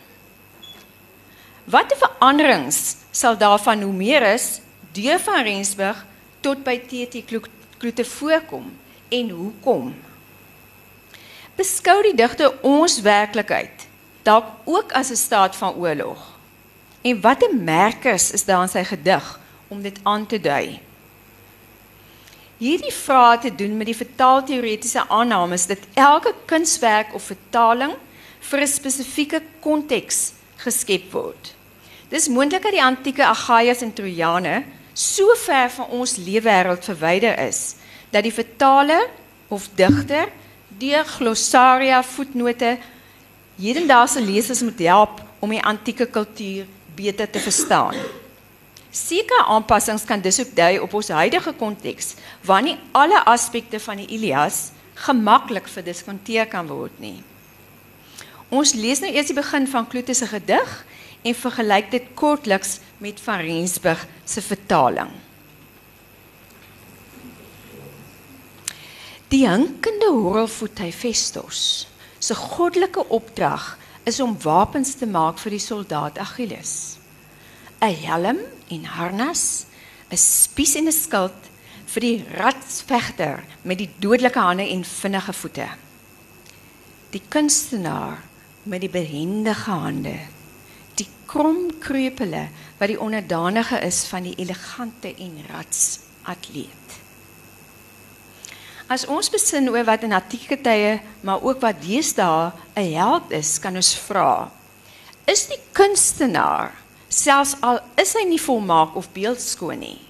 [1.70, 4.58] Watter veranderings sal daarvan Homerus
[4.92, 5.98] deur van Rensburg
[6.42, 7.20] tot by TT
[7.78, 8.64] Kloete voorkom
[9.08, 9.92] en hoekom?
[11.54, 13.84] Beskou die digter ons werklikheid
[14.26, 16.18] dalk ook as 'n staat van oorlog?
[17.02, 20.80] En watter merkers is daar in sy gedig om dit aan te dui?
[22.58, 27.94] Hierdie vrae te doen met die vertaalteoretiese aannames dat elke kunswerk of vertaling
[28.40, 31.58] vir 'n spesifieke konteks geskep word.
[32.10, 37.76] Dis moontlik dat die antieke Agaias en Trojane so ver van ons leefwêreld verwyder is
[38.10, 39.06] dat die vertaler
[39.48, 40.26] of digter
[40.80, 42.78] deur glossaria voetnote
[43.60, 46.66] hedendaagse lesers moet help om die antieke kultuur
[46.98, 47.94] beter te verstaan.
[48.90, 54.02] Sekere aanpassings kan dus ook dui op ons huidige konteks waar nie alle aspekte van
[54.02, 54.72] die Ilias
[55.06, 57.20] gemaklik verdiskonteer kan word nie.
[58.50, 60.80] Ons lees nou eers die begin van Kloete se gedig
[61.22, 65.10] en vergelyk dit kortliks met van Rensburg se vertaling.
[69.30, 71.86] Die hinkende horrelvoet Hephaestus
[72.18, 73.76] se goddelike opdrag
[74.08, 76.98] is om wapens te maak vir die soldaat Achilles.
[77.80, 79.66] 'n Helm en harnas,
[80.10, 81.50] 'n spies en 'n skild
[81.86, 85.68] vir die ratsvegter met die dodelike hande en vinnige voete.
[87.10, 88.22] Die kunstenaar
[88.62, 90.18] met die behendige hande,
[91.30, 96.96] die kromkrepele wat die onderdanige is van die elegante en ratsatleet.
[98.90, 103.58] As ons besin oor wat in antieke tye, maar ook wat deesdae 'n held is,
[103.60, 104.50] kan ons vra:
[105.26, 106.74] Is die kunstenaar,
[107.08, 110.00] selfs al is hy nie volmaak of beeldskoon nie,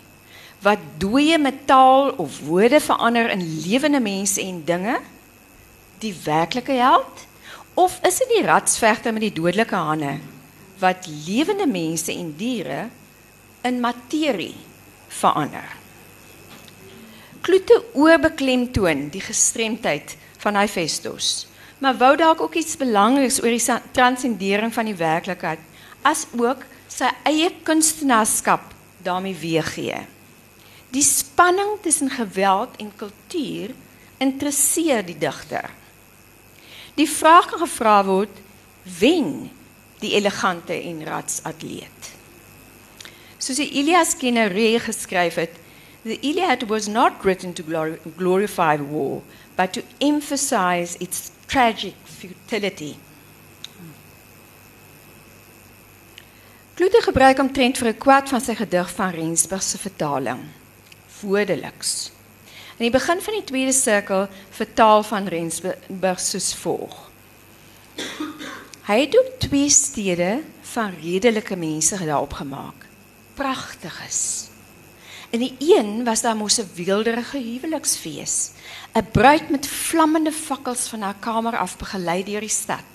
[0.63, 5.01] wat dooie metaal of woorde verander in lewende mense en dinge,
[5.99, 7.29] die werklike held?
[7.75, 10.19] Of is dit die ratsvegter met die dodelike hande
[10.81, 12.89] wat lewende mense en diere
[13.67, 14.57] in materie
[15.09, 15.77] verander?
[17.41, 21.47] Kloete oorbeklemtoon die gestremdheid van Hephaestus,
[21.81, 25.63] maar wou dalk ook iets belangriks oor die transcendering van die werklikheid
[26.05, 28.73] as ook sy eie kunstenaarskap
[29.05, 30.03] daarmee weergee.
[30.91, 33.73] Die spanning tussen geweld en kultuur
[34.21, 35.71] interesseer die digter.
[36.99, 38.33] Die vraag kan gevra word:
[38.99, 39.51] wen
[40.01, 42.13] die elegante en ratsatleet?
[43.39, 45.57] Soos die Ilias Kenneree geskryf het,
[46.03, 47.63] The Iliad was not written to
[48.17, 49.23] glorify war,
[49.57, 52.97] but to emphasize its tragic futility.
[56.75, 60.41] Kloete gebruik omtrent vir 'n kwart van sy gedig van Rensburg se vertaling.
[61.21, 62.11] Woordeliks.
[62.79, 67.11] In die begin van die tweede sirkel vertaal van Rensburg soos volg.
[68.91, 70.41] Hy het ook twee stede
[70.73, 72.87] van redelike mense daarop gemaak.
[73.39, 74.49] Pragtiges.
[75.31, 78.51] In die een was daar mos 'n weelderige huweliksfees.
[78.93, 82.91] 'n Bruid met vlammende fakkels van haar kamer af begelei deur die stad.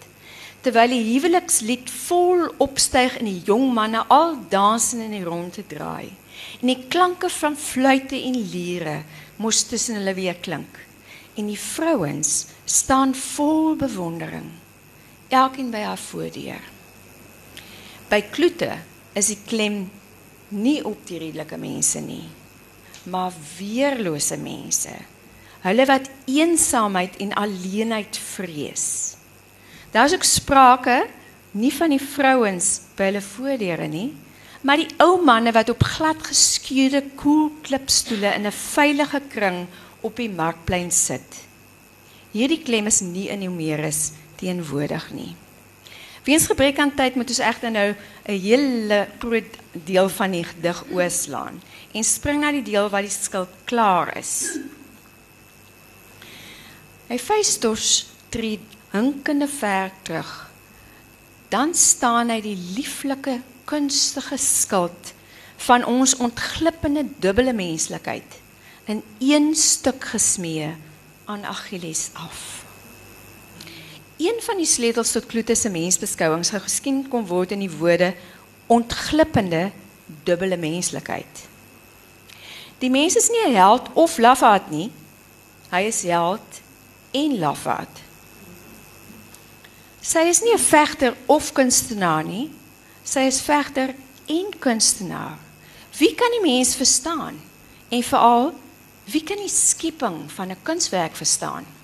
[0.62, 6.12] Terwyl die huwelikslied vol opstyg en die jong manne al dansend in die ronde draai.
[6.62, 9.04] En die klanke van fluitte en liere
[9.36, 10.76] mos tussen hulle weer klink.
[11.36, 14.65] En die vrouens staan vol bewondering.
[15.34, 16.62] Elkeen by haar voordeur.
[18.10, 18.76] By Kloete
[19.18, 19.86] is die klem
[20.54, 22.28] nie op die redelike mense nie,
[23.10, 24.94] maar weerlose mense.
[25.66, 29.16] Hulle wat eensaamheid en alleenheid vrees.
[29.96, 31.08] Daar's ook sprake
[31.58, 34.12] nie van die vrouens by hulle voordeure nie,
[34.62, 39.66] maar die ou manne wat op glad geskuurde koelklipstoele in 'n veilige kring
[40.02, 41.42] op die markplein sit.
[42.32, 45.36] Hierdie klem is nie in Homerus teenwoordig nie.
[46.26, 50.84] Weens gebrek aan tyd moet ons egter nou 'n hele groot deel van die gedig
[50.92, 51.62] oorslaan
[51.94, 54.58] en spring na die deel waar die skuld klaar is.
[57.08, 58.60] Hy Festus tree
[58.92, 60.50] hinkende ver terug.
[61.50, 65.14] Dan staan hy die lieflike kunstige skuld
[65.58, 68.42] van ons ontglippende dubbele menslikheid
[68.86, 70.74] in een stuk gesmee
[71.26, 72.65] aan Achilles af.
[74.18, 78.14] Een van die sleutels tot Kloete se mensbeskouing sou geskien kon word in die woorde
[78.72, 79.72] ontglippende
[80.24, 81.42] dubbele menslikheid.
[82.80, 84.92] Die mens is nie 'n held of lafaard nie.
[85.70, 86.62] Hy is held
[87.12, 88.00] en lafaard.
[90.02, 92.52] Sy is nie 'n vegter of kunstenaar nie.
[93.04, 95.38] Sy is vegter en kunstenaar.
[95.98, 97.42] Wie kan die mens verstaan?
[97.90, 98.54] En veral,
[99.04, 101.75] wie kan die skepping van 'n kunswerk verstaan?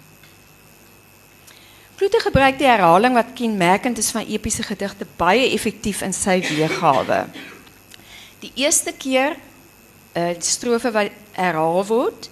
[2.02, 7.28] Kloete gebruik die herhaling wat kenmerkend is van epiese gedigte baie effektief in sy weergawe.
[8.42, 9.36] Die eerste keer
[10.18, 12.26] uh, strofe wat herhaal word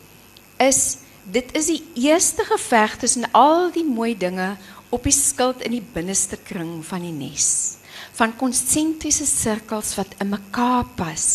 [0.65, 0.79] is
[1.21, 4.55] dit is die eerste geveg tussen al die mooi dinge
[4.89, 7.77] op die skild in die binneste kring van die nes
[8.17, 11.27] van konsentriese sirkels wat in mekaar pas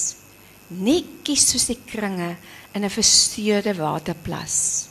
[0.74, 2.34] netjies soos die kringe
[2.74, 4.90] in 'n versteurde waterplas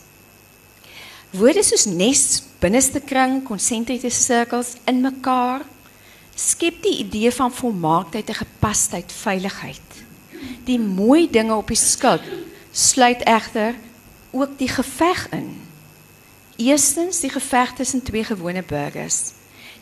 [1.33, 5.65] woorde soos nes binneste kring konsentriese sirkels in mekaar
[6.35, 10.03] skep die idee van volmaaktheid en gepasheid veiligheid
[10.65, 12.23] die mooi dinge op die skild
[12.73, 13.75] sluit egter
[14.33, 15.49] ook die geveg in.
[16.57, 19.33] Eerstens die geveg tussen twee gewone burgers.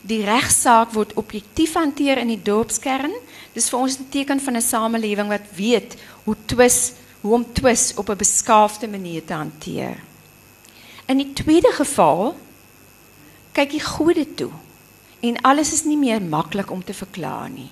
[0.02, 3.14] Die regsaak word objektief hanteer in die dorpskern.
[3.54, 7.94] Dis vir ons 'n teken van 'n samelewing wat weet hoe twis, hoe om twis
[7.96, 10.11] op 'n beskaafde manier te hanteer.
[11.12, 12.38] In die tweede geval
[13.52, 14.52] kyk die gode toe
[15.20, 17.68] en alles is nie meer maklik om te verklaar nie.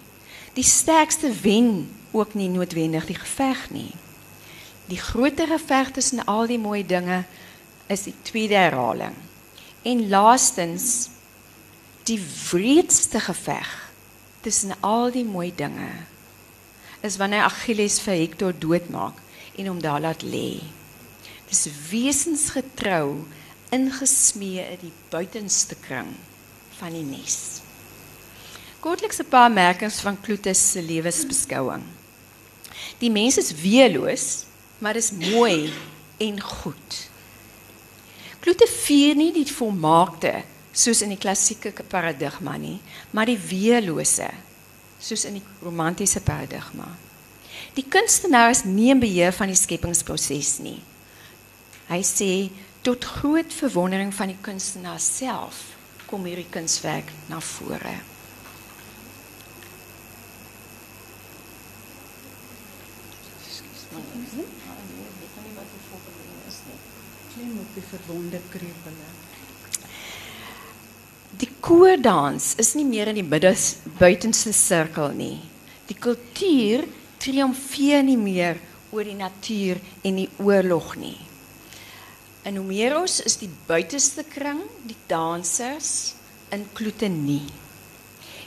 [0.57, 3.93] Die sterkste wen ook nie noodwendig die geveg nie.
[4.91, 7.21] Die groter geveg tussen al die mooi dinge
[7.87, 9.15] is die tweede herhaling.
[9.87, 11.07] En laastens
[12.11, 13.71] die wreedste geveg
[14.43, 15.93] tussen al die mooi dinge
[17.07, 19.23] is wanneer Achilles vir Hector doodmaak
[19.55, 20.59] en hom daar laat lê.
[21.49, 23.25] Dis wesensgetrou
[23.73, 26.13] ingesmee in die buitenste kring
[26.79, 27.61] van die nes.
[28.79, 31.83] Kortliks 'n paar merkings van Kloetus se lewensbeskouing.
[32.99, 35.73] Die mens is weerloos maar is mooi
[36.17, 37.09] en goed.
[38.39, 42.77] Klote vier nie die volmaakte soos in die klassieke paradigma nie,
[43.11, 44.29] maar die weerlose
[44.99, 46.87] soos in die romantiese paradigma.
[47.75, 50.79] Die kunstenaar is nie in beheer van die skepingsproses nie.
[51.89, 52.31] Hy sê
[52.85, 55.65] tot groot verwondering van die kunstenaar self
[56.09, 57.97] kom hierdie kunswerk na vore.
[67.39, 69.09] klem op die verwonde krepele.
[71.39, 75.37] Die koordans is nie meer in die middes buitenste sirkel nie.
[75.87, 76.83] Die kultuur
[77.21, 78.59] triomfeer nie meer
[78.91, 81.28] oor die natuur en die oorlog nie.
[82.47, 86.15] In Homeros is die buitenste kring die dansers
[86.55, 87.45] in kloete nie.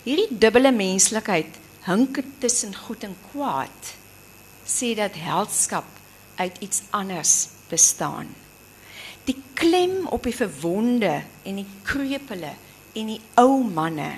[0.05, 3.96] Hierdie dubbele menslikheid hink tussen goed en kwaad
[4.66, 5.88] sê dat heldskap
[6.40, 7.35] uit iets anders
[7.68, 8.31] bestaan
[9.28, 12.55] die klem op die verwonde en die krepele
[12.98, 14.11] en die ou manne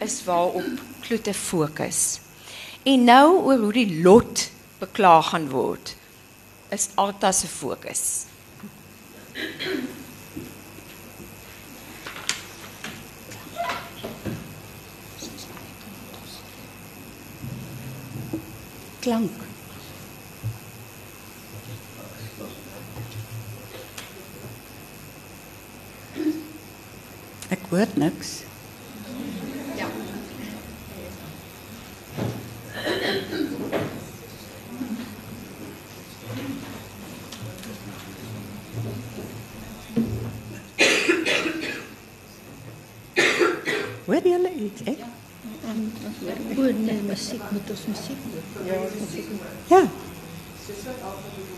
[0.00, 2.20] is waarop Kloete fokus.
[2.88, 4.46] En nou oor hoe die lot
[4.80, 5.94] beklaag gaan word
[6.72, 8.29] is Alta se fokus.
[19.00, 19.30] Klank.
[27.50, 28.42] Ek hoor niks.
[29.76, 29.86] Ja.
[44.04, 44.82] Hoor julle iets?
[44.84, 44.98] Ek?
[46.20, 48.18] Oor nee, musiek met ons musiek.
[49.68, 49.82] Ja.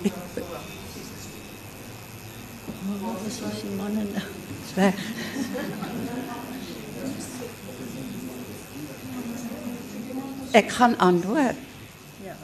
[0.02, 0.14] Ek
[3.02, 5.02] Wat is die manne is weg.
[10.52, 11.58] Ek gaan antwoord.
[12.22, 12.36] Ja.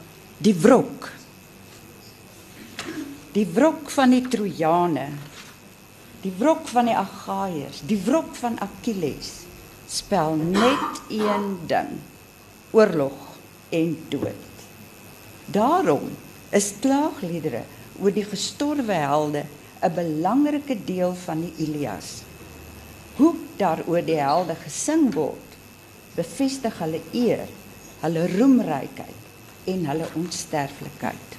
[0.43, 1.11] Die wrok.
[3.31, 5.09] Die wrok van die Trojane.
[6.23, 9.48] Die wrok van die Agaiërs, die wrok van Achilles
[9.89, 11.97] spel net een ding:
[12.71, 13.17] oorlog
[13.69, 14.47] en dood.
[15.45, 16.11] Daarom
[16.49, 17.63] is klaagliedere
[17.99, 19.43] oor die gestorwe helde
[19.81, 22.21] 'n belangrike deel van die Ilias.
[23.15, 25.57] Hoe daaroor die helde gesing word,
[26.15, 27.47] bevestig hulle eer,
[28.01, 29.21] hulle roemrykheid
[29.65, 31.29] en hulle onsterflikheid.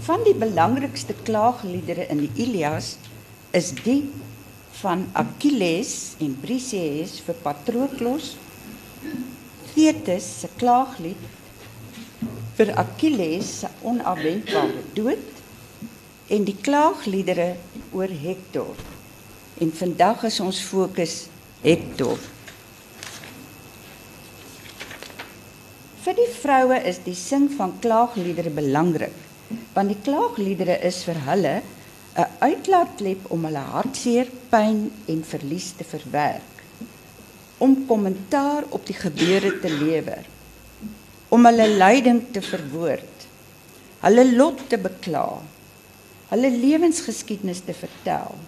[0.00, 2.96] Van die belangrikste klaagliedere in die Ilias
[3.50, 4.10] is die
[4.80, 8.34] van Achilles en Briseis vir Patroklos,
[9.74, 11.22] Thetis se klaaglied
[12.54, 15.24] vir Achilles se onafwendbare dood
[16.34, 17.54] en die klaagliedere
[17.92, 18.78] oor Hector.
[19.62, 21.16] En vandag is ons fokus
[21.64, 22.18] Hector.
[26.04, 29.14] Vir die vroue is die sing van klaagliedere belangrik,
[29.74, 31.54] want die klaagliedere is vir hulle
[32.14, 36.62] 'n uitlaatklep om hulle hartseer, pyn en verlies te verwerk,
[37.58, 40.22] om kommentaar op die gebeure te lewer,
[41.28, 43.26] om hulle lyding te verwoord,
[44.06, 45.26] hulle lot te bekla,
[46.30, 48.38] hulle lewensgeskiedenis te vertel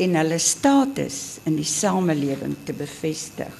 [0.00, 3.54] en hulle status in die samelewing te bevestig.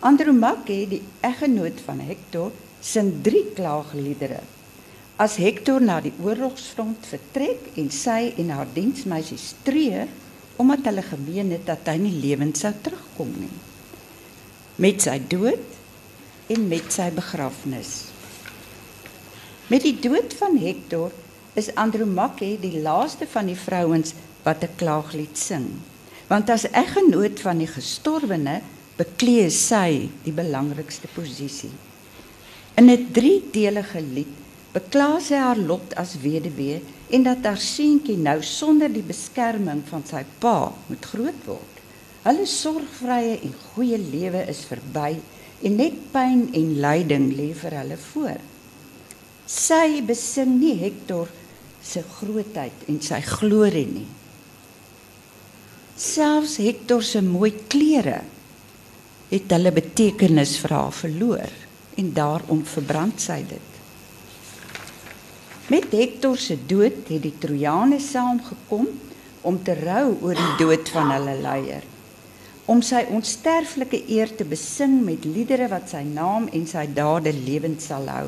[0.00, 4.40] Andromache, die eggenoot van Hector, sing drie klaagliedere.
[5.20, 10.06] As Hector na die oorlogsfront vertrek en sy en haar diensmeisies tree
[10.60, 13.52] omdat hulle gemeen het dat hy nie lewend sou terugkom nie.
[14.80, 15.76] Met sy dood
[16.54, 17.92] en met sy begrafnis.
[19.68, 21.12] Met die dood van Hector
[21.60, 24.16] is Andromache die laaste van die vrouens
[24.46, 25.68] wat 'n klaaglied sing.
[26.32, 28.62] Want as eggenoot van die gestorwene
[28.96, 31.76] beklee sy die belangrikste posisie.
[32.76, 34.40] In 'n driedelige lied
[34.74, 36.78] bekla sy haar lot as weduwee
[37.10, 41.80] en dat haar seentjie nou sonder die beskerming van sy pa moet groot word.
[42.22, 45.16] Hulle sorgvrye en goeie lewe is verby
[45.66, 48.40] en net pyn en lyding lê vir hulle voor.
[49.50, 51.30] Sy besing nie Hector
[51.82, 54.06] se grootheid en sy glorie nie.
[56.00, 58.20] Selfs Hector se mooi klere
[59.30, 61.58] het hulle betekenis vir haar verloor
[62.00, 63.79] en daarom verbrand sy dit.
[65.70, 68.88] Met Hector se dood het die Trojane saamgekom
[69.46, 71.84] om te rou oor die dood van hulle leier.
[72.66, 77.86] Om sy onsterflike eer te besing met liedere wat sy naam en sy dade lewend
[77.86, 78.26] sal hou.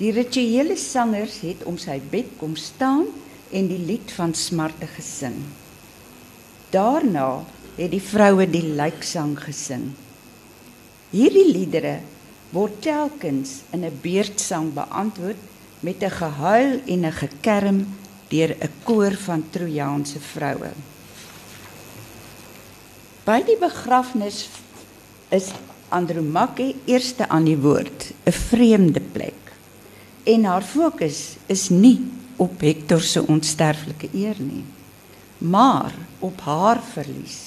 [0.00, 3.06] Die rituele sangers het om sy bed kom staan
[3.54, 5.38] en die lied van smarte gesing.
[6.74, 7.44] Daarna
[7.78, 9.92] het die vroue die lijksang gesing.
[11.14, 12.00] Hierdie liedere
[12.50, 15.53] word telkens in 'n beurtsang beantwoord
[15.84, 17.78] met 'n gehuil en 'n gekerm
[18.28, 20.72] deur 'n koor van Trojaanse vroue.
[23.24, 24.48] By die begrafnis
[25.28, 25.52] is
[25.88, 29.40] Andromache eerste aan die woord, 'n vreemde plek.
[30.24, 32.00] En haar fokus is nie
[32.36, 34.64] op Hector se onsterflike eer nie,
[35.38, 37.40] maar op haar verlies.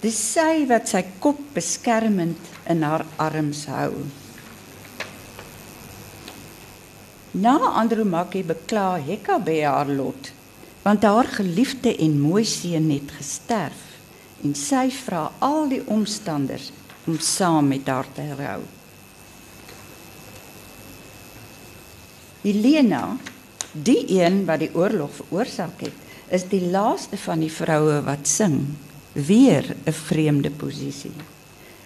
[0.00, 2.38] Dis sy wat sy kop beskermend
[2.70, 3.92] in haar arms hou.
[7.38, 10.32] Na Andromache bekla Hekabe haar lot,
[10.82, 13.84] want haar geliefde en mooi seun het gesterf
[14.42, 16.72] en sy vra al die omstanders
[17.06, 18.58] om saam met haar te rou.
[22.42, 23.04] Helena,
[23.72, 28.64] die een wat die oorlog veroorsaak het, is die laaste van die vroue wat sing
[29.12, 31.14] weer 'n vreemde posisie.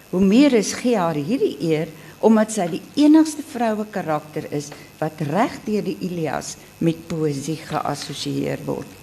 [0.09, 1.87] Homerus gee haar hierdie eer
[2.23, 4.69] omdat sy die enigste vroue karakter is
[4.99, 8.99] wat reg deur die Ilias met poësie geassosieer word.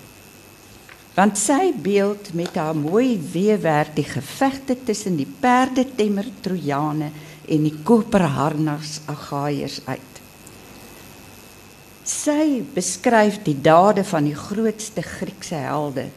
[1.17, 7.11] Want sy beeld met haar mooi weewerk die gevegte tussen die perdetemmer Trojane
[7.51, 10.23] en die koperharnas Agaiërs uit.
[12.09, 16.09] Sy beskryf die dade van die grootste Griekse helde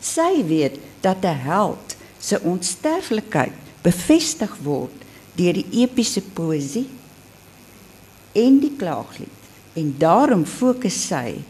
[0.00, 4.99] Sy weet dat 'n held se onsterflikheid bevestig word
[5.38, 6.86] deur die epiese poësie
[8.38, 11.40] en die klaaglied en daarom fokus sy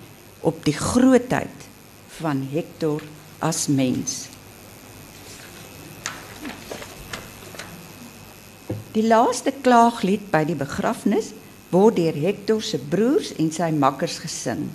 [0.47, 1.67] op die grootheid
[2.21, 3.03] van Hector
[3.41, 4.27] as mens.
[8.91, 11.31] Die laaste klaaglied by die begrafnis
[11.71, 14.67] word deur Hector se broers en sy makkers gesing.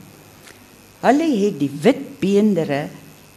[1.03, 2.85] Hulle het die wit beendere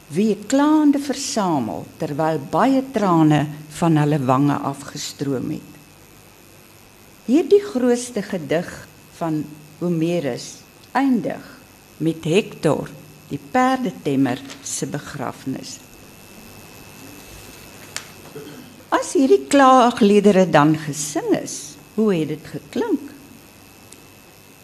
[0.09, 3.43] wie klaande versamel terwyl baie trane
[3.79, 5.75] van hulle wange afgestroom het.
[7.29, 8.71] Hierdie grootste gedig
[9.19, 9.43] van
[9.83, 10.63] Homerus
[10.97, 11.45] eindig
[12.01, 12.89] met Hector,
[13.29, 15.77] die perdetemmer se begrafnis.
[18.89, 23.13] As hierdie klaagliedere dan gesing is, hoe het dit geklink?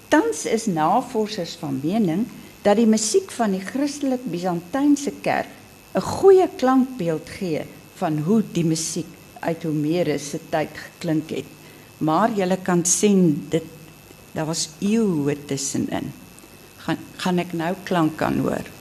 [0.09, 2.24] Tans is navorsers van mening
[2.65, 5.51] dat die musiek van die Christelik Byzantynse kerk
[5.95, 7.62] 'n goeie klankbeeld gee
[7.95, 9.07] van hoe die musiek
[9.41, 11.51] uit Homerus se tyd geklink het.
[11.99, 13.65] Maar jy kan sien dit
[14.33, 16.12] daar was eeue tussenin.
[16.79, 18.74] Gaan gaan ek nou klank kan hoor.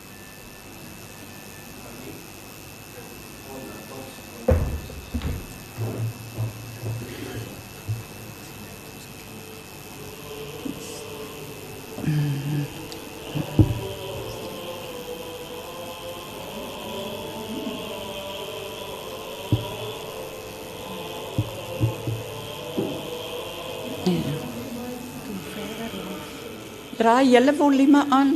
[27.03, 28.29] Draai julle volume aan.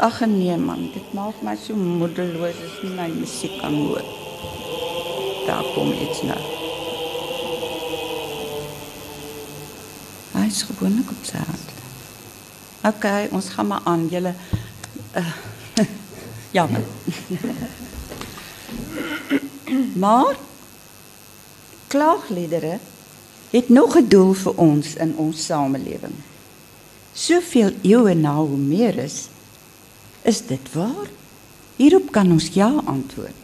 [0.00, 4.06] Ag nee man, dit maak my so moedeloos as nie my musiek kan hoor.
[5.44, 6.38] Daar kom iets nou.
[10.32, 11.76] Hy is gewoonlik op sy hand.
[12.88, 13.06] OK,
[13.36, 14.08] ons gaan maar aan.
[14.08, 14.32] Julle
[15.12, 15.32] uh,
[16.56, 16.88] jammer.
[20.04, 20.40] maar
[21.92, 22.78] klaagliedere
[23.50, 26.14] het nog 'n doel vir ons in ons samelewing.
[27.12, 29.28] Soveel eeue na Homerus
[30.22, 31.08] is dit waar?
[31.76, 33.34] Hierop kan ons ja antwoord.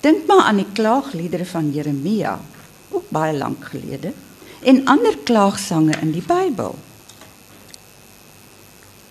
[0.00, 2.40] Dink maar aan die klaagliedere van Jeremia,
[2.90, 4.12] ook baie lank gelede,
[4.62, 6.74] en ander klaagsange in die Bybel.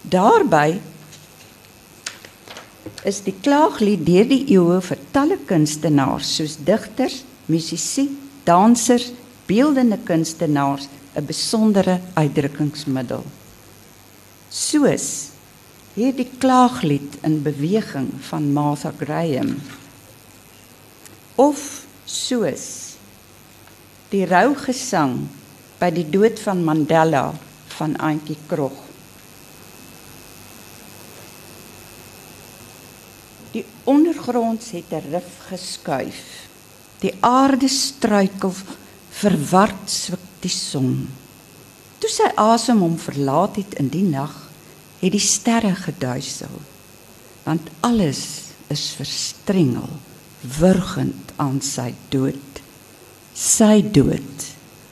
[0.02, 0.80] Daarby
[3.04, 8.10] is die klaaglied deur die eeue vir talle kunstenaars soos digters, musisië,
[8.44, 9.12] dansers,
[9.46, 13.24] beeldende kunstenaars 'n besondere uitdrukkingsmiddel.
[14.50, 15.30] Soos
[15.96, 19.56] hierdie klaaglied in beweging van Martha Graham
[21.36, 22.96] of soos
[24.12, 25.28] die rougesang
[25.80, 27.34] by die dood van Mandela
[27.76, 28.76] van Auntie Krog.
[33.52, 36.48] Die ondergronds het 'n rif geskuif.
[37.00, 38.54] Die aarde struikel
[39.16, 41.06] verward swik die son.
[42.02, 44.34] Toe sy asem hom verlaat het in die nag,
[45.00, 46.52] het die sterre geduisel.
[47.46, 49.88] Want alles is verstrengel,
[50.60, 52.62] wurgend aan sy dood.
[53.36, 54.50] Sy dood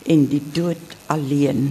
[0.10, 1.68] en die dood alleen.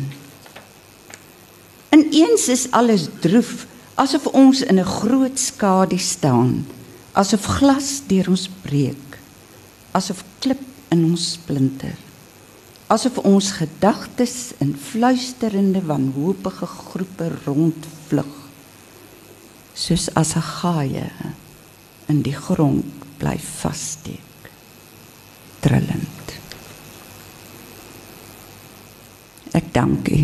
[1.92, 3.66] Ineens is alles droef,
[4.00, 6.64] asof ons in 'n groot skadu staan,
[7.12, 9.18] asof glas deur ons breek,
[9.92, 12.11] asof klip in ons splinter
[12.92, 18.32] asof ons gedagtes in fluisterende wanhoopige groepe rondvlug
[19.84, 21.08] soos as 'n gaaie
[22.12, 22.84] in die grond
[23.18, 24.50] bly vassteek
[25.64, 26.26] trillend
[29.52, 30.20] ek dank u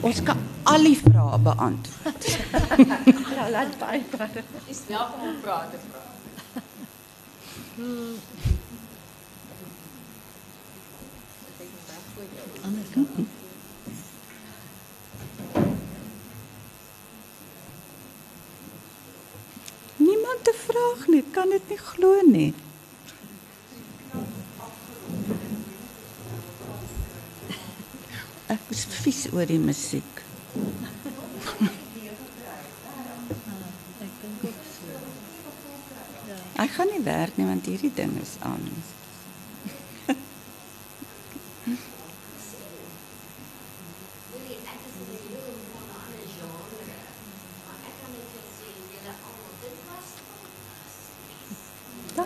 [0.00, 2.26] Ons kan al die vrae beantwoord.
[3.34, 4.38] Ja, laat baie praat.
[4.66, 6.06] Dis welkom om praat te vra.
[19.96, 22.54] Niemand te vraag nie, kan dit nie glo nie.
[29.08, 30.18] Vies oor die musiek.
[36.60, 38.66] Ek gaan nie werk nie want hierdie ding is aan.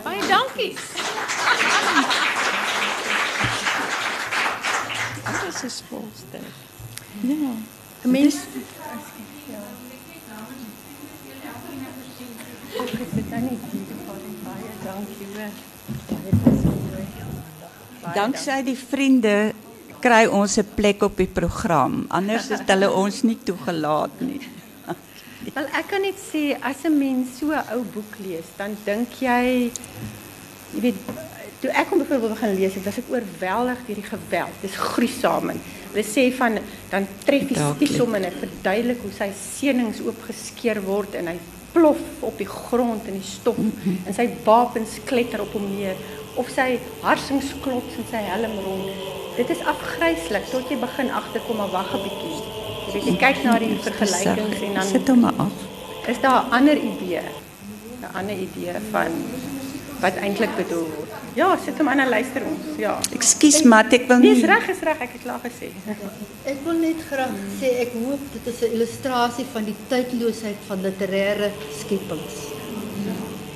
[0.03, 0.75] Baie dankie.
[5.31, 6.43] Alles is volste.
[7.21, 7.35] Ja.
[8.01, 8.35] Mens
[12.73, 13.99] Ag, ek sit nou nie hier
[14.43, 15.53] baie dankie hoor.
[16.09, 17.05] Dit is so mooi.
[18.33, 19.53] Danksy die vriende
[20.01, 22.05] kry ons 'n plek op die program.
[22.09, 24.41] Anders het hulle ons nie toegelaat nie.
[25.55, 29.21] Wel ek kan net sê as 'n mens so 'n ou boek lees, dan dink
[29.21, 29.69] jy
[30.73, 30.97] jy weet
[31.61, 34.55] toe ek hom byvoorbeeld begin lees het, was ek oorweldig deur die geweld.
[34.61, 35.53] Dis gruisam.
[35.93, 36.57] Hulle sê van
[36.89, 41.37] dan tref die spies hom en dit verduidelik hoe sy seunings oopgeskeur word en hy
[41.73, 43.57] plof op die grond in die stof
[44.05, 45.97] en sy wapens kletter op hom neer
[46.35, 48.89] of sy harsings in sy helm rond.
[49.37, 52.37] Dit is afgryslik tot jy begin agterkom maar wag 'n bietjie.
[52.85, 55.51] Jy weet jy kyk na die vergelykings en dan sit hom maar af.
[56.07, 57.21] is daar 'n ander idee.
[58.01, 59.11] 'n Ander idee van
[60.01, 61.11] wat eintlik bedoel word.
[61.33, 62.77] Ja, sit hom aan en luister ons.
[62.77, 62.97] Ja.
[63.15, 65.69] Ekskuus Mat, ek wil Nee, nie is reg, is reg, ek het klaar gesê.
[66.51, 70.83] Ek wil net graag sê ek hoop dit is 'n illustrasie van die tydloosheid van
[70.83, 72.35] literêre skepings.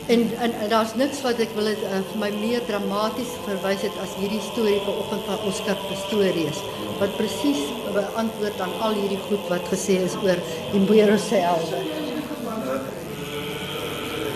[0.08, 3.82] En en, en daar's niks wat ek wil het uh, vir my meer dramaties verwys
[3.84, 6.62] het as hierdie storie vanoggend van Oscar Pistorius
[6.99, 7.60] wat presies
[7.91, 10.39] beantwoord aan al hierdie goed wat gesê is oor
[10.72, 11.82] die Boere se helde.
[11.82, 12.80] Eh,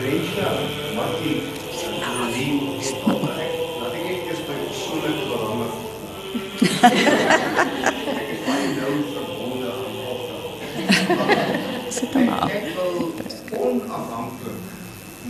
[0.02, 0.52] Reisha,
[0.98, 1.34] Mati,
[2.04, 2.76] Nadine,
[3.80, 5.70] dat ek net eers by persoonlike belange.
[8.12, 10.42] Ek is baie nou verbonde aan Oscar.
[12.02, 12.52] Sit hom af.
[13.56, 14.41] Onafhanklik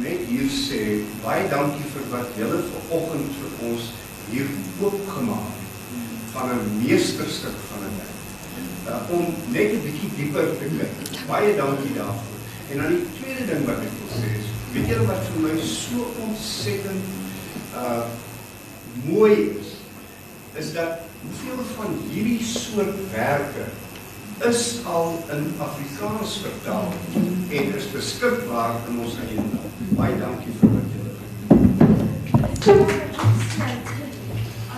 [0.02, 0.82] net hier sê
[1.24, 3.91] baie dankie vir wat julle vanoggend vir ons
[4.32, 4.49] hier
[4.82, 5.72] oopgemaak het
[6.34, 8.16] van 'n meesterstuk van 'n ding.
[8.88, 9.26] Uh, om
[9.56, 11.26] net 'n bietjie dieper te kyk.
[11.28, 12.39] Baie dankie daarvoor.
[12.72, 15.56] En dan die tweede ding wat ek wil sê is, weet julle wat vir my
[15.60, 17.04] so ontsettend
[17.76, 18.04] uh
[19.04, 19.68] mooi is,
[20.54, 23.66] is dat hoeveel van hierdie soortwerke
[24.49, 26.93] is al in Afrikaans vertaal
[27.49, 29.70] en is beskikbaar in ons eie taal.
[29.98, 31.32] Baie dankie vir wat julle doen.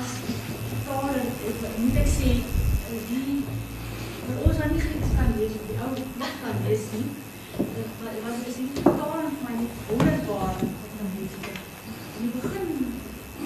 [0.02, 0.12] as
[2.18, 2.32] sê
[4.74, 5.50] die Grieks kan die
[5.84, 6.34] ou wat
[6.94, 7.10] nie
[8.04, 11.48] wat wat is die vertaling van my wonderbaar wat nou lees ek
[12.18, 12.68] in die begin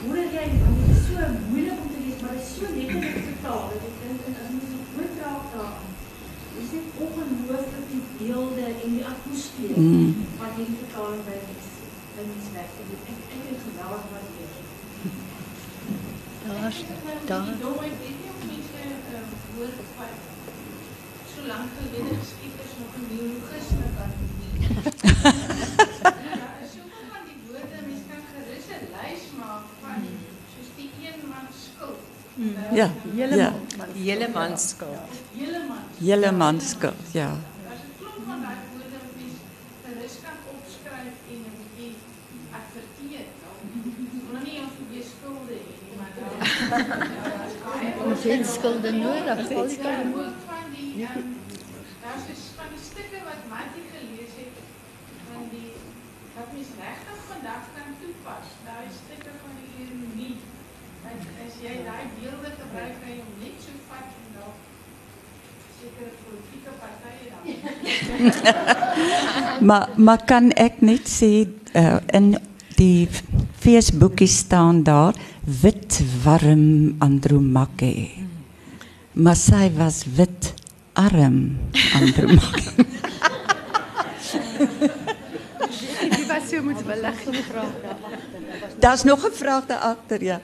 [0.03, 1.17] wonder jy want dit is so
[1.49, 4.21] moeilik om te lees maar dit is so lekker om te vertaal dat ek dink
[4.31, 5.89] en as mens op goed raak daaraan
[6.61, 10.11] is dit ongelooflik die beelde en die atmosfeer Mm.
[10.39, 11.67] wat hierdie vertaling by mens
[12.15, 14.51] by mens werk en ek ek het dit geweldig waardeer
[16.47, 16.77] Daar's
[17.29, 17.47] daar.
[17.61, 18.81] Dom, ek weet nie of mense
[19.13, 19.21] uh,
[19.55, 20.13] hoor wat
[21.33, 24.29] so lank gelede geskied is nog 'n neologisme kan doen.
[26.39, 29.99] ja, soveel van die woorde, mens kan gerus 'n lys maak van
[30.53, 32.01] soos die een man skuld.
[32.79, 32.87] Ja.
[33.41, 33.49] Ja.
[34.07, 35.15] Hele man skuld.
[35.35, 36.31] Hele
[37.11, 37.31] ja.
[37.65, 39.37] Daar's 'n klomp van daai woorde wat mens
[39.83, 41.93] gerus kan opskryf en 'n bietjie
[42.59, 43.25] adverteer.
[44.31, 46.31] Nou, nie of jy skulde het nie, maar daar
[48.09, 49.37] Ons het skulde nodig.
[49.37, 51.27] Al die Ja, kan ook van die um,
[52.03, 54.55] daar's dus van die stukke wat Mattie gelees het
[55.29, 55.71] van die
[56.35, 58.47] wat mens regtig vandag kan toepas.
[58.69, 60.35] Daai stukke van die ironie.
[61.47, 63.36] As jy daai beelde gebruik kan jy
[69.67, 72.35] Maar maar kan ek net sê uh, in
[72.77, 73.07] die
[73.61, 75.15] feesboekie staan daar
[75.61, 78.09] wit warm Andromache.
[79.17, 80.53] Maar sy was wit
[80.93, 81.57] arm
[81.97, 82.73] Andromache.
[86.07, 87.63] Die was so moet belig gevra.
[88.79, 90.41] Daar's nog 'n vraag daar agter, ja.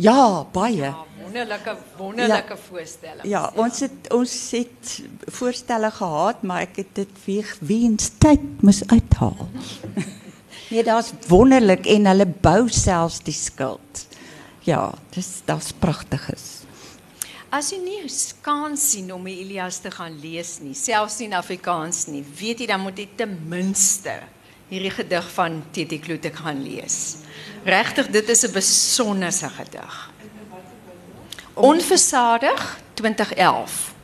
[0.00, 0.76] Ja, baie.
[0.76, 3.26] Ja, wonderlike wonderlike voorstelling.
[3.28, 4.94] Ja, ons het ons het
[5.36, 9.48] voorstelle gehad, maar ek het dit weer weens tyd moes uithaal.
[10.72, 14.06] nee, daar's wonderlik en hulle bou selfs die skild.
[14.64, 16.48] Ja, dis daar's pragtiges.
[17.50, 18.00] As jy nie
[18.46, 22.62] kans sien om die Elias te gaan lees nie, selfs nie in Afrikaans nie, weet
[22.62, 24.20] jy dan moet jy ten minste
[24.70, 27.16] hierdie gedig van Titi Kloete gaan lees.
[27.64, 30.10] Regtig, dit is 'n besonderse gedig.
[31.54, 33.94] Onversadig 2011.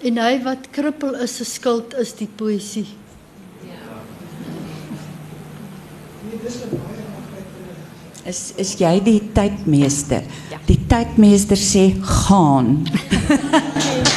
[0.00, 2.86] En hy wat krippel is se skuld is die poësie.
[8.24, 10.22] Is is jy die tydmeester?
[10.50, 10.58] Ja.
[10.66, 12.86] Die tydmeester sê gaan.